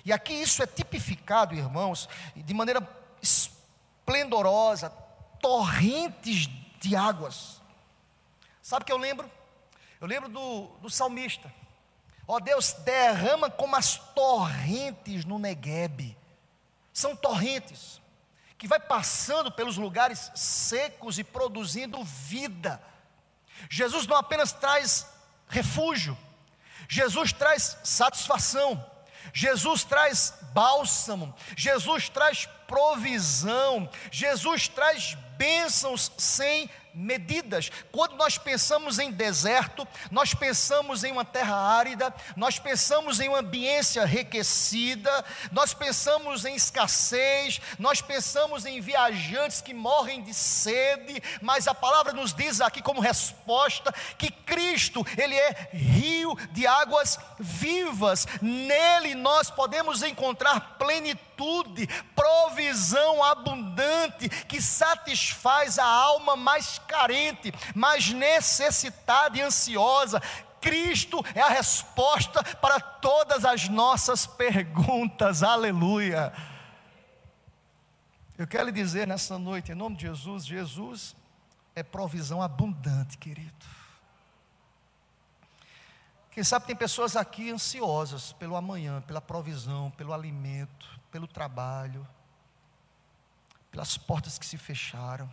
E 0.04 0.12
aqui 0.12 0.34
isso 0.34 0.64
é 0.64 0.66
tipificado, 0.66 1.54
irmãos, 1.54 2.10
de 2.36 2.54
maneira 2.54 2.82
esplendorosa, 3.22 4.90
torrentes 5.40 6.50
de 6.80 6.96
águas. 6.96 7.62
Sabe 8.68 8.84
o 8.84 8.86
que 8.86 8.92
eu 8.92 8.98
lembro? 8.98 9.32
Eu 10.02 10.06
lembro 10.06 10.28
do, 10.28 10.68
do 10.82 10.90
salmista. 10.90 11.50
Ó 12.28 12.36
oh, 12.36 12.40
Deus, 12.42 12.74
derrama 12.74 13.50
como 13.50 13.78
as 13.78 13.96
torrentes 14.14 15.24
no 15.24 15.40
Neguebe. 15.40 16.18
São 16.92 17.16
torrentes 17.16 18.02
que 18.58 18.68
vai 18.68 18.78
passando 18.78 19.50
pelos 19.50 19.78
lugares 19.78 20.30
secos 20.36 21.18
e 21.18 21.24
produzindo 21.24 22.04
vida. 22.04 22.84
Jesus 23.70 24.06
não 24.06 24.18
apenas 24.18 24.52
traz 24.52 25.08
refúgio, 25.48 26.18
Jesus 26.90 27.32
traz 27.32 27.78
satisfação, 27.86 28.86
Jesus 29.34 29.86
traz 29.86 30.34
bálsamo, 30.52 31.34
Jesus 31.56 32.10
traz 32.10 32.46
provisão, 32.68 33.90
Jesus 34.12 34.68
traz 34.68 35.14
bênçãos 35.38 36.12
sem 36.18 36.70
medidas. 36.98 37.72
Quando 37.92 38.16
nós 38.16 38.38
pensamos 38.40 38.98
em 38.98 39.12
deserto, 39.12 39.88
nós 40.10 40.34
pensamos 40.34 41.04
em 41.04 41.12
uma 41.12 41.24
terra 41.24 41.56
árida, 41.56 42.14
nós 42.36 42.58
pensamos 42.58 43.20
em 43.20 43.30
uma 43.30 43.40
ambiência 43.40 44.02
enriquecida, 44.02 45.24
nós 45.52 45.74
pensamos 45.74 46.44
em 46.44 46.56
escassez, 46.56 47.62
nós 47.78 48.02
pensamos 48.02 48.66
em 48.66 48.82
viajantes 48.82 49.62
que 49.62 49.74
morrem 49.74 50.24
de 50.24 50.34
sede, 50.34 51.22
mas 51.40 51.68
a 51.68 51.74
palavra 51.76 52.14
nos 52.14 52.34
diz 52.34 52.60
aqui 52.62 52.82
como 52.82 53.00
resposta 53.00 53.94
que 54.18 54.32
Cristo, 54.32 55.06
ele 55.18 55.36
é 55.36 55.70
rio 55.72 56.36
de 56.52 56.66
águas 56.66 57.20
vivas. 57.40 58.26
Nele 58.42 59.14
nós 59.14 59.52
podemos 59.52 60.02
encontrar 60.02 60.78
plenitude, 60.80 61.88
provisão 62.16 63.24
abundante 63.24 63.67
que 64.48 64.62
satisfaz 64.62 65.78
a 65.80 65.86
alma 65.86 66.36
mais 66.36 66.80
carente, 66.80 67.54
mais 67.76 68.12
necessitada 68.12 69.38
e 69.38 69.42
ansiosa. 69.42 70.22
Cristo 70.60 71.24
é 71.36 71.42
a 71.42 71.50
resposta 71.50 72.44
para 72.56 72.80
todas 72.80 73.46
as 73.46 73.70
nossas 73.70 74.26
perguntas, 74.26 75.44
aleluia. 75.44 76.34
Eu 78.38 78.46
quero 78.46 78.66
lhe 78.66 78.72
dizer 78.72 79.08
nessa 79.08 79.38
noite, 79.40 79.72
em 79.72 79.76
nome 79.76 79.96
de 79.96 80.08
Jesus, 80.08 80.46
Jesus 80.46 81.16
é 81.76 81.84
provisão 81.84 82.42
abundante, 82.42 83.18
querido. 83.18 83.66
Quem 86.32 86.44
sabe 86.44 86.68
tem 86.68 86.76
pessoas 86.76 87.16
aqui 87.16 87.50
ansiosas 87.50 88.32
pelo 88.34 88.56
amanhã, 88.56 89.02
pela 89.02 89.20
provisão, 89.20 89.90
pelo 89.92 90.14
alimento, 90.14 90.88
pelo 91.12 91.28
trabalho, 91.28 92.08
pelas 93.78 93.96
portas 93.96 94.40
que 94.40 94.46
se 94.48 94.58
fecharam. 94.58 95.32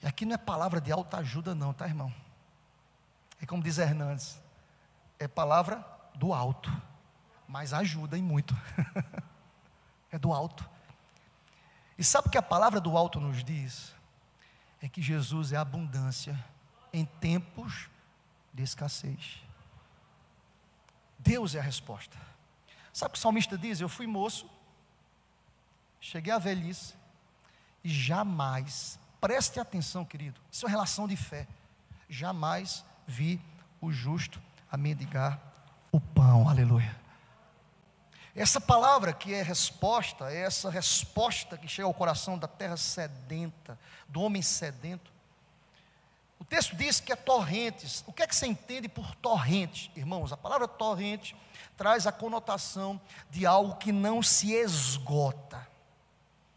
E 0.00 0.06
aqui 0.06 0.24
não 0.24 0.34
é 0.34 0.38
palavra 0.38 0.80
de 0.80 0.92
alta 0.92 1.16
ajuda, 1.16 1.52
não, 1.52 1.72
tá, 1.72 1.84
irmão? 1.84 2.14
É 3.42 3.46
como 3.46 3.60
diz 3.60 3.76
Hernandes, 3.76 4.40
é 5.18 5.26
palavra 5.26 5.84
do 6.14 6.32
alto, 6.32 6.70
mas 7.48 7.72
ajuda 7.72 8.16
em 8.16 8.22
muito. 8.22 8.56
é 10.12 10.16
do 10.16 10.32
alto. 10.32 10.64
E 11.98 12.04
sabe 12.04 12.28
o 12.28 12.30
que 12.30 12.38
a 12.38 12.42
palavra 12.42 12.80
do 12.80 12.96
alto 12.96 13.18
nos 13.18 13.42
diz? 13.42 13.92
É 14.80 14.88
que 14.88 15.02
Jesus 15.02 15.52
é 15.52 15.56
abundância 15.56 16.38
em 16.92 17.04
tempos 17.04 17.88
de 18.54 18.62
escassez. 18.62 19.42
Deus 21.18 21.56
é 21.56 21.58
a 21.58 21.62
resposta. 21.62 22.16
Sabe 22.92 23.08
o 23.08 23.12
que 23.14 23.18
o 23.18 23.22
salmista 23.22 23.58
diz? 23.58 23.80
Eu 23.80 23.88
fui 23.88 24.06
moço, 24.06 24.48
cheguei 26.00 26.32
à 26.32 26.38
velhice 26.38 26.94
e 27.82 27.88
jamais 27.88 28.98
Preste 29.20 29.58
atenção, 29.58 30.04
querido. 30.04 30.40
Isso 30.50 30.64
é 30.64 30.68
uma 30.68 30.70
relação 30.70 31.08
de 31.08 31.16
fé. 31.16 31.46
Jamais 32.08 32.84
vi 33.06 33.40
o 33.80 33.90
justo 33.90 34.40
a 34.70 34.76
mendigar 34.76 35.40
o 35.90 36.00
pão. 36.00 36.48
Aleluia. 36.48 36.96
Essa 38.34 38.60
palavra 38.60 39.12
que 39.12 39.34
é 39.34 39.42
resposta, 39.42 40.32
é 40.32 40.42
essa 40.42 40.70
resposta 40.70 41.58
que 41.58 41.66
chega 41.66 41.86
ao 41.86 41.94
coração 41.94 42.38
da 42.38 42.46
terra 42.46 42.76
sedenta, 42.76 43.76
do 44.08 44.20
homem 44.20 44.40
sedento. 44.40 45.10
O 46.38 46.44
texto 46.44 46.76
diz 46.76 47.00
que 47.00 47.12
é 47.12 47.16
torrentes. 47.16 48.04
O 48.06 48.12
que 48.12 48.22
é 48.22 48.26
que 48.26 48.36
você 48.36 48.46
entende 48.46 48.88
por 48.88 49.16
torrente, 49.16 49.90
irmãos? 49.96 50.32
A 50.32 50.36
palavra 50.36 50.68
torrente 50.68 51.34
traz 51.76 52.06
a 52.06 52.12
conotação 52.12 53.00
de 53.28 53.44
algo 53.44 53.74
que 53.74 53.90
não 53.90 54.22
se 54.22 54.52
esgota 54.52 55.66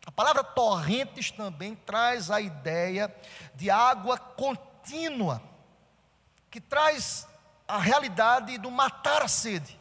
A 0.06 0.12
palavra 0.12 0.44
torrentes 0.44 1.30
também 1.30 1.76
traz 1.76 2.32
a 2.32 2.42
ideia 2.42 3.14
de 3.54 3.70
água 3.70 4.18
contínua, 4.18 5.42
que 6.50 6.60
traz 6.60 7.28
a 7.68 7.78
realidade 7.78 8.58
do 8.58 8.72
matar 8.72 9.22
a 9.22 9.28
sede. 9.28 9.80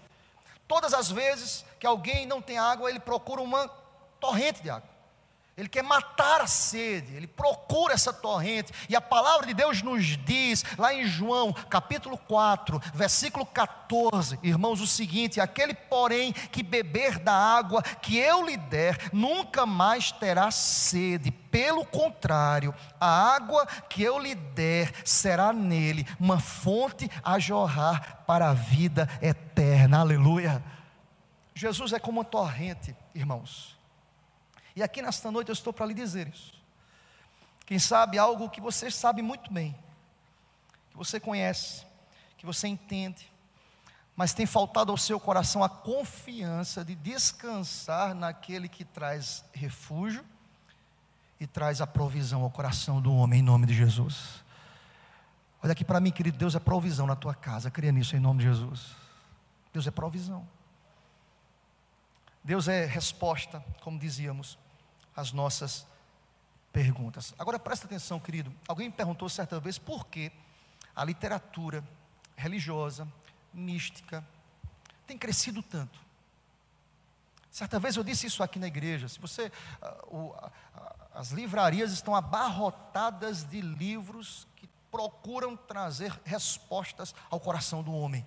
Todas 0.69 0.93
as 0.93 1.11
vezes 1.11 1.65
que 1.79 1.87
alguém 1.87 2.27
não 2.27 2.43
tem 2.43 2.59
água, 2.59 2.91
ele 2.91 3.01
procura 3.01 3.41
uma 3.41 3.67
torrente 4.21 4.63
de 4.63 4.71
água. 4.71 4.90
Ele 5.61 5.69
quer 5.69 5.83
matar 5.83 6.41
a 6.41 6.47
sede, 6.47 7.15
ele 7.15 7.27
procura 7.27 7.93
essa 7.93 8.15
torrente, 8.15 8.73
e 8.89 8.97
a 8.97 9.01
palavra 9.01 9.47
de 9.47 9.53
Deus 9.53 9.83
nos 9.83 10.17
diz, 10.17 10.65
lá 10.79 10.95
em 10.95 11.05
João, 11.05 11.53
capítulo 11.53 12.17
4, 12.17 12.81
versículo 12.95 13.45
14, 13.45 14.39
irmãos, 14.43 14.81
o 14.81 14.87
seguinte: 14.87 15.39
aquele, 15.39 15.75
porém, 15.75 16.33
que 16.33 16.63
beber 16.63 17.19
da 17.19 17.35
água 17.35 17.83
que 17.83 18.17
eu 18.17 18.43
lhe 18.47 18.57
der, 18.57 19.11
nunca 19.13 19.67
mais 19.67 20.11
terá 20.11 20.51
sede, 20.51 21.31
pelo 21.31 21.85
contrário, 21.85 22.75
a 22.99 23.35
água 23.35 23.67
que 23.67 24.03
eu 24.03 24.19
lhe 24.19 24.35
der 24.35 24.91
será 25.05 25.53
nele 25.53 26.09
uma 26.19 26.41
fonte 26.41 27.07
a 27.23 27.39
jorrar 27.39 28.25
para 28.27 28.49
a 28.49 28.55
vida 28.55 29.07
eterna, 29.21 30.01
aleluia. 30.01 30.65
Jesus 31.55 31.93
é 31.93 31.99
como 31.99 32.21
uma 32.21 32.25
torrente, 32.25 32.97
irmãos 33.15 33.79
e 34.75 34.83
aqui 34.83 35.03
nesta 35.03 35.31
noite 35.31 35.49
eu 35.49 35.53
estou 35.53 35.73
para 35.73 35.87
lhe 35.87 35.95
dizer 35.95 36.29
isso. 36.29 36.61
Quem 37.67 37.79
sabe 37.79 38.19
algo 38.19 38.51
que 38.51 38.61
você 38.61 38.91
sabe 38.91 39.23
muito 39.23 39.53
bem, 39.53 39.77
que 40.91 40.97
você 40.97 41.21
conhece, 41.21 41.87
que 42.37 42.45
você 42.45 42.67
entende, 42.67 43.31
mas 44.17 44.35
tem 44.35 44.45
faltado 44.45 44.91
ao 44.91 44.99
seu 44.99 45.21
coração 45.21 45.63
a 45.63 45.69
confiança 45.69 46.85
de 46.85 46.95
descansar 46.95 48.15
naquele 48.15 48.69
que 48.69 48.85
traz 48.85 49.45
refúgio 49.53 50.25
e 51.39 51.47
traz 51.47 51.81
a 51.81 51.87
provisão 51.87 52.43
ao 52.43 52.51
coração 52.51 53.01
do 53.01 53.15
homem, 53.15 53.41
em 53.41 53.43
nome 53.43 53.67
de 53.67 53.75
Jesus. 53.75 54.45
Olha 55.63 55.73
aqui 55.73 55.85
para 55.85 56.01
mim, 56.01 56.11
querido, 56.11 56.37
Deus 56.37 56.55
é 56.55 56.59
provisão 56.59 57.07
na 57.07 57.17
tua 57.17 57.35
casa, 57.35 57.71
creia 57.71 57.93
nisso 57.93 58.17
em 58.17 58.21
nome 58.21 58.41
de 58.41 58.45
Jesus. 58.47 58.95
Deus 59.73 59.87
é 59.87 59.91
provisão. 59.91 60.47
Deus 62.43 62.69
é 62.69 62.87
resposta, 62.87 63.65
como 63.83 63.99
dizíamos 63.99 64.59
as 65.15 65.33
nossas 65.33 65.87
perguntas. 66.73 67.35
Agora 67.39 67.59
presta 67.59 67.87
atenção, 67.87 68.19
querido. 68.19 68.53
Alguém 68.67 68.89
me 68.89 68.95
perguntou 68.95 69.29
certa 69.29 69.61
vez 69.61 69.79
por 69.79 70.07
que 70.07 70.33
a 70.95 71.05
literatura 71.05 71.85
religiosa, 72.37 73.07
mística, 73.53 74.25
tem 75.07 75.19
crescido 75.19 75.63
tanto. 75.63 76.01
Certa 77.51 77.79
vez 77.79 77.97
eu 77.97 78.05
disse 78.05 78.27
isso 78.27 78.43
aqui 78.43 78.59
na 78.59 78.69
igreja. 78.69 79.09
Se 79.09 79.19
você, 79.19 79.51
uh, 80.11 80.17
uh, 80.17 80.51
as 81.13 81.31
livrarias 81.31 81.93
estão 81.93 82.15
abarrotadas 82.15 83.45
de 83.45 83.61
livros 83.61 84.47
que 84.57 84.69
procuram 84.91 85.57
trazer 85.57 86.19
respostas 86.25 87.15
ao 87.29 87.41
coração 87.41 87.83
do 87.83 87.93
homem. 87.93 88.27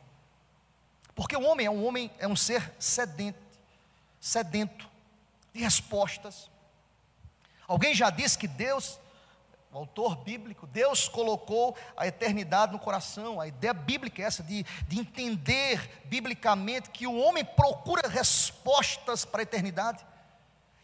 Porque 1.15 1.36
o 1.36 1.43
homem 1.43 1.65
é 1.65 1.71
um 1.71 1.86
homem, 1.86 2.12
é 2.19 2.28
um 2.28 2.36
ser 2.36 2.73
sedento, 2.80 3.39
sedento 4.23 4.89
de 5.51 5.59
respostas. 5.59 6.49
Alguém 7.67 7.93
já 7.93 8.09
disse 8.09 8.38
que 8.38 8.47
Deus, 8.47 8.97
o 9.69 9.77
autor 9.79 10.15
bíblico, 10.15 10.65
Deus 10.65 11.09
colocou 11.09 11.75
a 11.97 12.07
eternidade 12.07 12.71
no 12.71 12.79
coração. 12.79 13.41
A 13.41 13.49
ideia 13.49 13.73
bíblica 13.73 14.21
é 14.21 14.25
essa, 14.25 14.41
de, 14.41 14.63
de 14.88 14.97
entender 14.97 16.05
biblicamente 16.05 16.89
que 16.89 17.05
o 17.05 17.17
homem 17.17 17.43
procura 17.43 18.07
respostas 18.07 19.25
para 19.25 19.41
a 19.41 19.43
eternidade. 19.43 20.05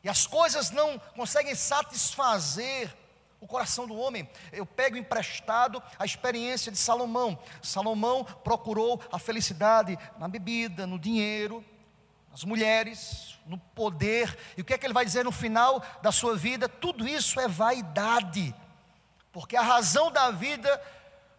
E 0.04 0.10
as 0.10 0.28
coisas 0.28 0.70
não 0.70 1.00
conseguem 1.16 1.56
satisfazer 1.56 2.94
o 3.40 3.48
coração 3.48 3.88
do 3.88 3.96
homem. 3.96 4.30
Eu 4.52 4.66
pego 4.66 4.98
emprestado 4.98 5.82
a 5.98 6.04
experiência 6.04 6.74
de 6.74 6.78
Salomão. 6.78 7.40
Salomão 7.62 8.26
procurou 8.26 9.02
a 9.10 9.18
felicidade 9.18 9.98
na 10.18 10.28
bebida, 10.28 10.86
no 10.86 11.00
dinheiro, 11.00 11.64
nas 12.32 12.44
mulheres, 12.44 13.38
no 13.46 13.58
poder. 13.58 14.38
E 14.56 14.62
o 14.62 14.66
que 14.66 14.74
é 14.74 14.78
que 14.78 14.86
ele 14.86 14.94
vai 14.94 15.06
dizer 15.06 15.26
no 15.26 15.32
final 15.32 15.84
da 16.02 16.12
sua 16.12 16.36
vida? 16.36 16.70
Tudo 16.70 17.08
isso 17.08 17.40
é 17.40 17.48
vaidade. 17.48 18.54
Porque 19.32 19.56
a 19.56 19.62
razão 19.62 20.12
da 20.12 20.32
vida 20.32 20.82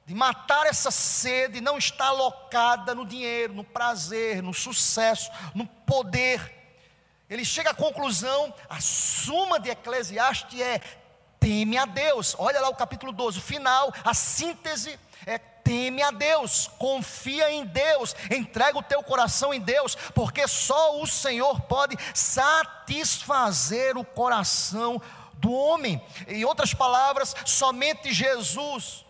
de 0.06 0.14
matar 0.14 0.66
essa 0.66 0.90
sede 0.90 1.60
não 1.60 1.78
está 1.78 2.06
alocada 2.06 2.94
no 2.94 3.06
dinheiro, 3.06 3.54
no 3.54 3.62
prazer, 3.62 4.42
no 4.42 4.52
sucesso, 4.52 5.30
no 5.54 5.66
poder. 5.66 6.58
Ele 7.28 7.44
chega 7.44 7.70
à 7.70 7.74
conclusão, 7.74 8.52
a 8.68 8.80
suma 8.80 9.60
de 9.60 9.70
Eclesiastes 9.70 10.60
é 10.60 10.80
teme 11.38 11.78
a 11.78 11.86
Deus. 11.86 12.34
Olha 12.38 12.60
lá 12.60 12.68
o 12.68 12.74
capítulo 12.74 13.12
12, 13.12 13.38
o 13.38 13.42
final, 13.42 13.92
a 14.04 14.12
síntese 14.12 14.98
teme 15.70 16.02
a 16.02 16.10
Deus, 16.10 16.68
confia 16.78 17.52
em 17.52 17.64
Deus, 17.64 18.16
entrega 18.28 18.76
o 18.76 18.82
teu 18.82 19.04
coração 19.04 19.54
em 19.54 19.60
Deus, 19.60 19.94
porque 20.12 20.48
só 20.48 21.00
o 21.00 21.06
Senhor 21.06 21.60
pode 21.60 21.96
satisfazer 22.12 23.96
o 23.96 24.04
coração 24.04 25.00
do 25.34 25.52
homem. 25.52 26.02
Em 26.26 26.44
outras 26.44 26.74
palavras, 26.74 27.36
somente 27.46 28.12
Jesus 28.12 29.06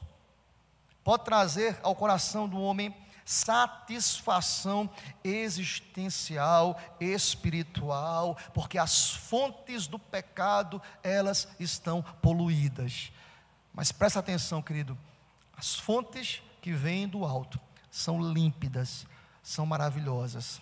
pode 1.03 1.25
trazer 1.25 1.81
ao 1.83 1.97
coração 1.97 2.47
do 2.47 2.61
homem 2.61 2.95
satisfação 3.25 4.91
existencial, 5.25 6.79
espiritual, 7.01 8.37
porque 8.53 8.77
as 8.77 9.13
fontes 9.15 9.87
do 9.87 9.99
pecado, 9.99 10.83
elas 11.03 11.49
estão 11.59 12.03
poluídas. 12.21 13.11
Mas 13.73 13.91
presta 13.91 14.19
atenção, 14.19 14.61
querido, 14.61 14.99
as 15.57 15.75
fontes 15.77 16.43
que 16.61 16.73
vêm 16.73 17.09
do 17.09 17.25
alto 17.25 17.59
são 17.91 18.21
límpidas, 18.33 19.07
são 19.43 19.67
maravilhosas, 19.67 20.61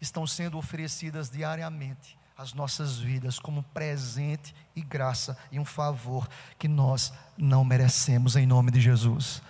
estão 0.00 0.26
sendo 0.26 0.58
oferecidas 0.58 1.30
diariamente 1.30 2.18
às 2.36 2.52
nossas 2.52 2.98
vidas 2.98 3.38
como 3.38 3.62
presente 3.62 4.54
e 4.74 4.82
graça 4.82 5.36
e 5.50 5.60
um 5.60 5.64
favor 5.64 6.28
que 6.58 6.66
nós 6.66 7.12
não 7.36 7.64
merecemos 7.64 8.36
em 8.36 8.46
nome 8.46 8.70
de 8.70 8.80
Jesus. 8.80 9.42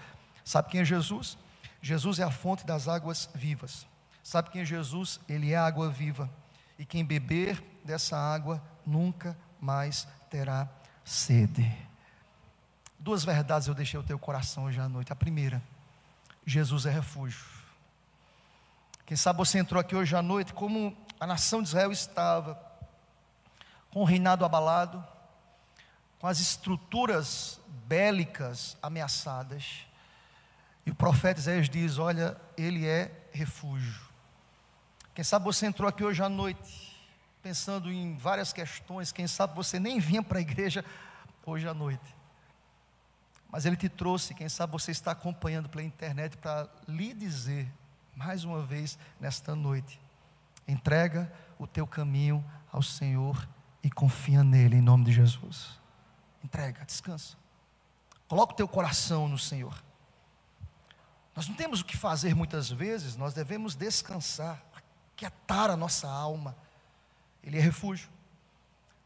Sabe 0.44 0.68
quem 0.68 0.80
é 0.80 0.84
Jesus? 0.84 1.38
Jesus 1.80 2.18
é 2.18 2.24
a 2.24 2.30
fonte 2.30 2.66
das 2.66 2.88
águas 2.88 3.30
vivas. 3.34 3.86
Sabe 4.22 4.50
quem 4.50 4.62
é 4.62 4.64
Jesus? 4.64 5.20
Ele 5.28 5.52
é 5.52 5.56
a 5.56 5.66
água 5.66 5.90
viva. 5.90 6.30
E 6.78 6.84
quem 6.84 7.04
beber 7.04 7.62
dessa 7.84 8.16
água 8.16 8.62
nunca 8.86 9.36
mais 9.60 10.06
terá 10.30 10.68
sede. 11.04 11.91
Duas 13.02 13.24
verdades 13.24 13.66
eu 13.66 13.74
deixei 13.74 13.98
o 13.98 14.02
teu 14.04 14.16
coração 14.16 14.66
hoje 14.66 14.78
à 14.78 14.88
noite. 14.88 15.12
A 15.12 15.16
primeira, 15.16 15.60
Jesus 16.46 16.86
é 16.86 16.90
refúgio. 16.90 17.44
Quem 19.04 19.16
sabe 19.16 19.38
você 19.38 19.58
entrou 19.58 19.80
aqui 19.80 19.96
hoje 19.96 20.14
à 20.14 20.22
noite 20.22 20.52
como 20.52 20.96
a 21.18 21.26
nação 21.26 21.60
de 21.60 21.66
Israel 21.66 21.90
estava, 21.90 22.56
com 23.90 24.02
o 24.02 24.04
reinado 24.04 24.44
abalado, 24.44 25.04
com 26.20 26.28
as 26.28 26.38
estruturas 26.38 27.58
bélicas 27.88 28.76
ameaçadas. 28.80 29.84
E 30.86 30.90
o 30.92 30.94
profeta 30.94 31.40
Isaías 31.40 31.68
diz: 31.68 31.98
Olha, 31.98 32.40
ele 32.56 32.86
é 32.86 33.10
refúgio. 33.32 34.00
Quem 35.12 35.24
sabe 35.24 35.44
você 35.44 35.66
entrou 35.66 35.88
aqui 35.88 36.04
hoje 36.04 36.22
à 36.22 36.28
noite, 36.28 37.04
pensando 37.42 37.90
em 37.90 38.16
várias 38.16 38.52
questões, 38.52 39.10
quem 39.10 39.26
sabe 39.26 39.56
você 39.56 39.80
nem 39.80 39.98
vinha 39.98 40.22
para 40.22 40.38
a 40.38 40.42
igreja 40.42 40.84
hoje 41.44 41.66
à 41.66 41.74
noite. 41.74 42.21
Mas 43.52 43.66
ele 43.66 43.76
te 43.76 43.86
trouxe, 43.86 44.32
quem 44.32 44.48
sabe 44.48 44.72
você 44.72 44.90
está 44.90 45.10
acompanhando 45.10 45.68
pela 45.68 45.84
internet 45.84 46.38
para 46.38 46.66
lhe 46.88 47.12
dizer, 47.12 47.70
mais 48.16 48.44
uma 48.44 48.62
vez, 48.62 48.98
nesta 49.20 49.54
noite: 49.54 50.00
entrega 50.66 51.30
o 51.58 51.66
teu 51.66 51.86
caminho 51.86 52.42
ao 52.72 52.82
Senhor 52.82 53.46
e 53.82 53.90
confia 53.90 54.42
nele, 54.42 54.76
em 54.76 54.80
nome 54.80 55.04
de 55.04 55.12
Jesus. 55.12 55.78
Entrega, 56.42 56.82
descansa. 56.86 57.36
Coloca 58.26 58.54
o 58.54 58.56
teu 58.56 58.66
coração 58.66 59.28
no 59.28 59.38
Senhor. 59.38 59.84
Nós 61.36 61.46
não 61.46 61.54
temos 61.54 61.80
o 61.80 61.84
que 61.84 61.96
fazer 61.96 62.34
muitas 62.34 62.70
vezes, 62.70 63.16
nós 63.16 63.34
devemos 63.34 63.74
descansar, 63.74 64.62
aquietar 65.14 65.70
a 65.70 65.76
nossa 65.76 66.08
alma. 66.08 66.56
Ele 67.42 67.58
é 67.58 67.60
refúgio. 67.60 68.08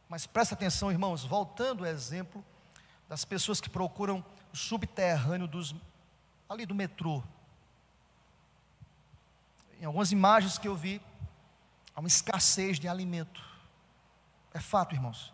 Mas 0.09 0.25
presta 0.25 0.55
atenção, 0.55 0.93
irmãos, 0.93 1.25
voltando 1.25 1.85
ao 1.85 1.91
exemplo 1.91 2.45
das 3.09 3.25
pessoas 3.25 3.61
que 3.61 3.69
procuram 3.69 4.25
subterrâneo 4.57 5.47
dos, 5.47 5.75
ali 6.49 6.67
do 6.67 6.75
metrô. 6.75 7.23
Em 9.81 9.85
algumas 9.85 10.11
imagens 10.11 10.59
que 10.59 10.67
eu 10.67 10.75
vi, 10.75 11.01
há 11.95 12.01
uma 12.01 12.09
escassez 12.09 12.79
de 12.81 12.89
alimento. 12.89 13.43
É 14.55 14.61
fato, 14.61 14.95
irmãos. 14.95 15.33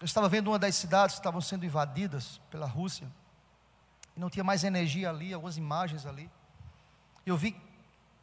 Eu 0.00 0.04
estava 0.04 0.28
vendo 0.28 0.48
uma 0.48 0.58
das 0.58 0.76
cidades 0.76 1.16
que 1.16 1.20
estavam 1.20 1.40
sendo 1.40 1.66
invadidas 1.66 2.40
pela 2.50 2.66
Rússia. 2.66 3.10
E 4.16 4.20
não 4.20 4.30
tinha 4.30 4.44
mais 4.44 4.64
energia 4.64 5.10
ali, 5.10 5.34
algumas 5.34 5.56
imagens 5.56 6.06
ali. 6.06 6.30
Eu 7.26 7.36
vi 7.36 7.54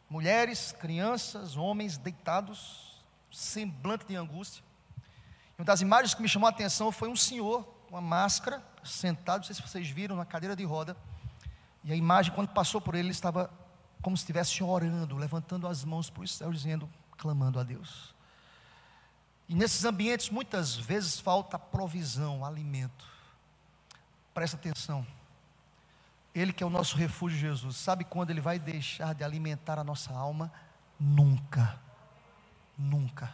mulheres, 0.09 0.71
crianças, 0.71 1.55
homens 1.55 1.97
deitados, 1.97 3.03
semblante 3.31 4.05
de 4.05 4.15
angústia. 4.15 4.63
Uma 5.57 5.65
das 5.65 5.81
imagens 5.81 6.13
que 6.13 6.21
me 6.21 6.29
chamou 6.29 6.47
a 6.47 6.51
atenção 6.51 6.91
foi 6.91 7.09
um 7.09 7.15
senhor, 7.15 7.67
uma 7.89 8.01
máscara, 8.01 8.63
sentado, 8.87 9.37
não 9.37 9.43
sei 9.43 9.55
se 9.55 9.61
vocês 9.61 9.89
viram, 9.89 10.15
na 10.15 10.25
cadeira 10.25 10.55
de 10.55 10.63
roda. 10.63 10.95
E 11.83 11.91
a 11.91 11.95
imagem, 11.95 12.33
quando 12.33 12.49
passou 12.49 12.81
por 12.81 12.95
ele, 12.95 13.07
ele 13.07 13.11
estava 13.11 13.51
como 14.01 14.15
se 14.15 14.23
estivesse 14.23 14.63
orando, 14.63 15.15
levantando 15.15 15.67
as 15.67 15.83
mãos 15.83 16.09
para 16.09 16.23
o 16.23 16.27
céu, 16.27 16.51
dizendo, 16.51 16.89
clamando 17.17 17.59
a 17.59 17.63
Deus. 17.63 18.15
E 19.49 19.55
nesses 19.55 19.85
ambientes, 19.85 20.29
muitas 20.29 20.75
vezes 20.75 21.19
falta 21.19 21.57
provisão, 21.57 22.43
alimento. 22.43 23.05
Presta 24.33 24.57
atenção. 24.57 25.05
Ele 26.35 26.53
que 26.53 26.63
é 26.63 26.67
o 26.67 26.69
nosso 26.69 26.95
refúgio, 26.95 27.39
Jesus, 27.39 27.77
sabe 27.77 28.03
quando 28.03 28.29
ele 28.29 28.41
vai 28.41 28.59
deixar 28.59 29.15
de 29.15 29.23
alimentar 29.23 29.79
a 29.79 29.83
nossa 29.83 30.13
alma? 30.13 30.51
Nunca. 30.99 31.79
Nunca. 32.77 33.33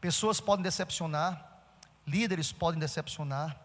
Pessoas 0.00 0.40
podem 0.40 0.62
decepcionar, 0.62 1.60
líderes 2.06 2.50
podem 2.50 2.80
decepcionar, 2.80 3.56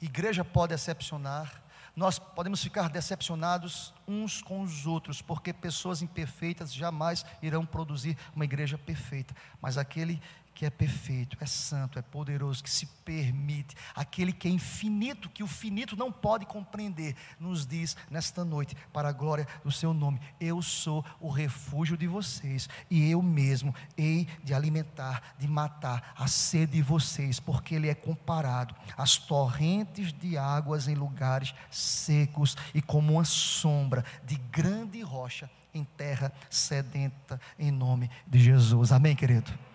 igreja 0.00 0.44
pode 0.44 0.74
decepcionar, 0.74 1.62
nós 1.94 2.18
podemos 2.18 2.62
ficar 2.62 2.90
decepcionados 2.90 3.94
uns 4.06 4.42
com 4.42 4.60
os 4.60 4.86
outros, 4.86 5.22
porque 5.22 5.52
pessoas 5.52 6.02
imperfeitas 6.02 6.72
jamais 6.72 7.24
irão 7.40 7.64
produzir 7.64 8.18
uma 8.34 8.44
igreja 8.44 8.76
perfeita, 8.76 9.34
mas 9.62 9.78
aquele 9.78 10.20
que 10.56 10.64
é 10.64 10.70
perfeito, 10.70 11.36
é 11.38 11.44
santo, 11.44 11.98
é 11.98 12.02
poderoso, 12.02 12.64
que 12.64 12.70
se 12.70 12.86
permite, 13.04 13.76
aquele 13.94 14.32
que 14.32 14.48
é 14.48 14.50
infinito, 14.50 15.28
que 15.28 15.42
o 15.42 15.46
finito 15.46 15.94
não 15.94 16.10
pode 16.10 16.46
compreender, 16.46 17.14
nos 17.38 17.66
diz 17.66 17.94
nesta 18.10 18.42
noite, 18.42 18.74
para 18.90 19.10
a 19.10 19.12
glória 19.12 19.46
do 19.62 19.70
seu 19.70 19.92
nome: 19.92 20.18
Eu 20.40 20.62
sou 20.62 21.04
o 21.20 21.28
refúgio 21.28 21.94
de 21.94 22.06
vocês, 22.06 22.70
e 22.90 23.10
eu 23.10 23.20
mesmo 23.20 23.74
hei 23.98 24.26
de 24.42 24.54
alimentar, 24.54 25.34
de 25.38 25.46
matar 25.46 26.14
a 26.16 26.26
sede 26.26 26.72
de 26.72 26.82
vocês, 26.82 27.38
porque 27.38 27.74
Ele 27.74 27.90
é 27.90 27.94
comparado 27.94 28.74
às 28.96 29.18
torrentes 29.18 30.10
de 30.10 30.38
águas 30.38 30.88
em 30.88 30.94
lugares 30.94 31.54
secos 31.70 32.56
e 32.74 32.80
como 32.80 33.12
uma 33.12 33.26
sombra 33.26 34.02
de 34.24 34.36
grande 34.36 35.02
rocha 35.02 35.50
em 35.74 35.84
terra 35.84 36.32
sedenta, 36.48 37.38
em 37.58 37.70
nome 37.70 38.10
de 38.26 38.38
Jesus. 38.38 38.90
Amém, 38.90 39.14
querido? 39.14 39.65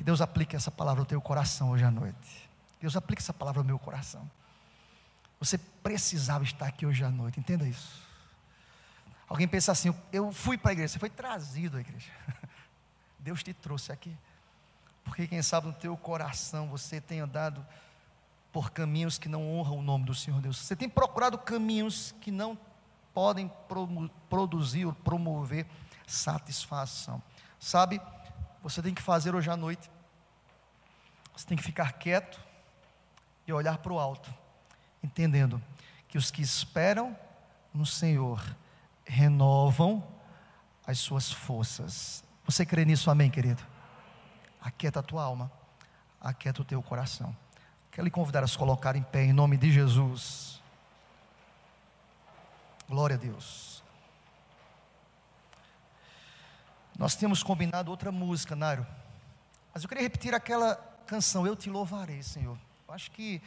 Que 0.00 0.04
Deus 0.04 0.22
aplique 0.22 0.56
essa 0.56 0.70
palavra 0.70 1.00
no 1.00 1.06
teu 1.06 1.20
coração 1.20 1.72
hoje 1.72 1.84
à 1.84 1.90
noite. 1.90 2.48
Deus 2.80 2.96
aplique 2.96 3.20
essa 3.20 3.34
palavra 3.34 3.60
no 3.60 3.66
meu 3.66 3.78
coração. 3.78 4.30
Você 5.38 5.58
precisava 5.58 6.42
estar 6.42 6.68
aqui 6.68 6.86
hoje 6.86 7.04
à 7.04 7.10
noite, 7.10 7.38
entenda 7.38 7.68
isso. 7.68 8.00
Alguém 9.28 9.46
pensa 9.46 9.72
assim: 9.72 9.94
eu 10.10 10.32
fui 10.32 10.56
para 10.56 10.70
a 10.70 10.72
igreja, 10.72 10.94
você 10.94 10.98
foi 10.98 11.10
trazido 11.10 11.76
à 11.76 11.80
igreja. 11.80 12.10
Deus 13.20 13.42
te 13.42 13.52
trouxe 13.52 13.92
aqui. 13.92 14.16
Porque 15.04 15.26
quem 15.26 15.42
sabe 15.42 15.66
no 15.66 15.74
teu 15.74 15.94
coração 15.98 16.68
você 16.68 16.98
tem 16.98 17.20
andado 17.20 17.62
por 18.50 18.70
caminhos 18.70 19.18
que 19.18 19.28
não 19.28 19.52
honram 19.52 19.80
o 19.80 19.82
nome 19.82 20.06
do 20.06 20.14
Senhor 20.14 20.40
Deus. 20.40 20.56
Você 20.56 20.74
tem 20.74 20.88
procurado 20.88 21.36
caminhos 21.36 22.14
que 22.22 22.30
não 22.30 22.56
podem 23.12 23.52
produzir 24.30 24.86
ou 24.86 24.94
promover 24.94 25.66
satisfação. 26.06 27.22
Sabe? 27.58 28.00
Você 28.62 28.82
tem 28.82 28.94
que 28.94 29.02
fazer 29.02 29.34
hoje 29.34 29.50
à 29.50 29.56
noite. 29.56 29.90
Você 31.34 31.46
tem 31.46 31.56
que 31.56 31.62
ficar 31.62 31.92
quieto 31.92 32.40
e 33.46 33.52
olhar 33.52 33.78
para 33.78 33.92
o 33.92 33.98
alto, 33.98 34.32
entendendo 35.02 35.62
que 36.06 36.18
os 36.18 36.30
que 36.30 36.42
esperam 36.42 37.16
no 37.72 37.86
Senhor 37.86 38.44
renovam 39.04 40.06
as 40.86 40.98
suas 40.98 41.32
forças. 41.32 42.22
Você 42.44 42.66
crê 42.66 42.84
nisso, 42.84 43.10
amém, 43.10 43.30
querido? 43.30 43.62
Aquieta 44.60 45.00
a 45.00 45.02
tua 45.02 45.22
alma, 45.22 45.50
aquieta 46.20 46.62
o 46.62 46.64
teu 46.64 46.82
coração. 46.82 47.34
Quero 47.90 48.04
lhe 48.04 48.10
convidar 48.10 48.44
a 48.44 48.46
se 48.46 48.58
colocar 48.58 48.96
em 48.96 49.02
pé 49.02 49.24
em 49.24 49.32
nome 49.32 49.56
de 49.56 49.72
Jesus. 49.72 50.60
Glória 52.88 53.16
a 53.16 53.18
Deus. 53.18 53.69
Nós 57.00 57.14
temos 57.16 57.42
combinado 57.42 57.90
outra 57.90 58.12
música, 58.12 58.54
Nário. 58.54 58.86
Mas 59.72 59.82
eu 59.82 59.88
queria 59.88 60.02
repetir 60.02 60.34
aquela 60.34 60.74
canção, 61.06 61.46
Eu 61.46 61.56
Te 61.56 61.70
Louvarei, 61.70 62.22
Senhor. 62.22 62.58
Eu 62.86 62.92
acho 62.92 63.10
que 63.12 63.40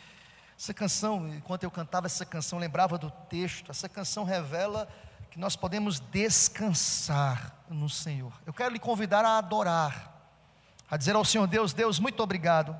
essa 0.57 0.73
canção, 0.73 1.27
enquanto 1.27 1.63
eu 1.63 1.69
cantava 1.69 2.07
essa 2.07 2.25
canção, 2.25 2.57
lembrava 2.57 2.97
do 2.97 3.11
texto. 3.11 3.69
Essa 3.69 3.87
canção 3.87 4.23
revela 4.23 4.89
que 5.29 5.37
nós 5.37 5.55
podemos 5.55 5.99
descansar 5.99 7.55
no 7.69 7.87
Senhor. 7.87 8.33
Eu 8.43 8.53
quero 8.53 8.73
lhe 8.73 8.79
convidar 8.79 9.23
a 9.23 9.37
adorar, 9.37 10.11
a 10.89 10.97
dizer 10.97 11.15
ao 11.15 11.23
Senhor 11.23 11.45
Deus: 11.45 11.73
Deus, 11.73 11.99
muito 11.99 12.23
obrigado. 12.23 12.75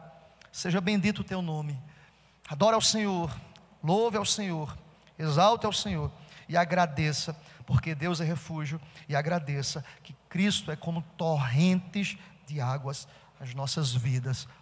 Seja 0.51 0.81
bendito 0.81 1.19
o 1.19 1.23
teu 1.23 1.43
nome. 1.43 1.79
Adore 2.49 2.73
ao 2.73 2.81
Senhor, 2.81 3.31
louve 3.83 4.17
ao 4.17 4.25
Senhor, 4.25 4.75
exalte 5.19 5.67
ao 5.67 5.71
Senhor 5.71 6.11
e 6.49 6.57
agradeça, 6.57 7.39
porque 7.65 7.95
Deus 7.95 8.21
é 8.21 8.23
refúgio, 8.23 8.79
e 9.07 9.15
agradeça 9.15 9.83
que 10.03 10.15
Cristo 10.29 10.71
é 10.71 10.75
como 10.75 11.01
torrentes 11.17 12.17
de 12.45 12.59
águas 12.59 13.07
as 13.39 13.53
nossas 13.53 13.93
vidas. 13.93 14.47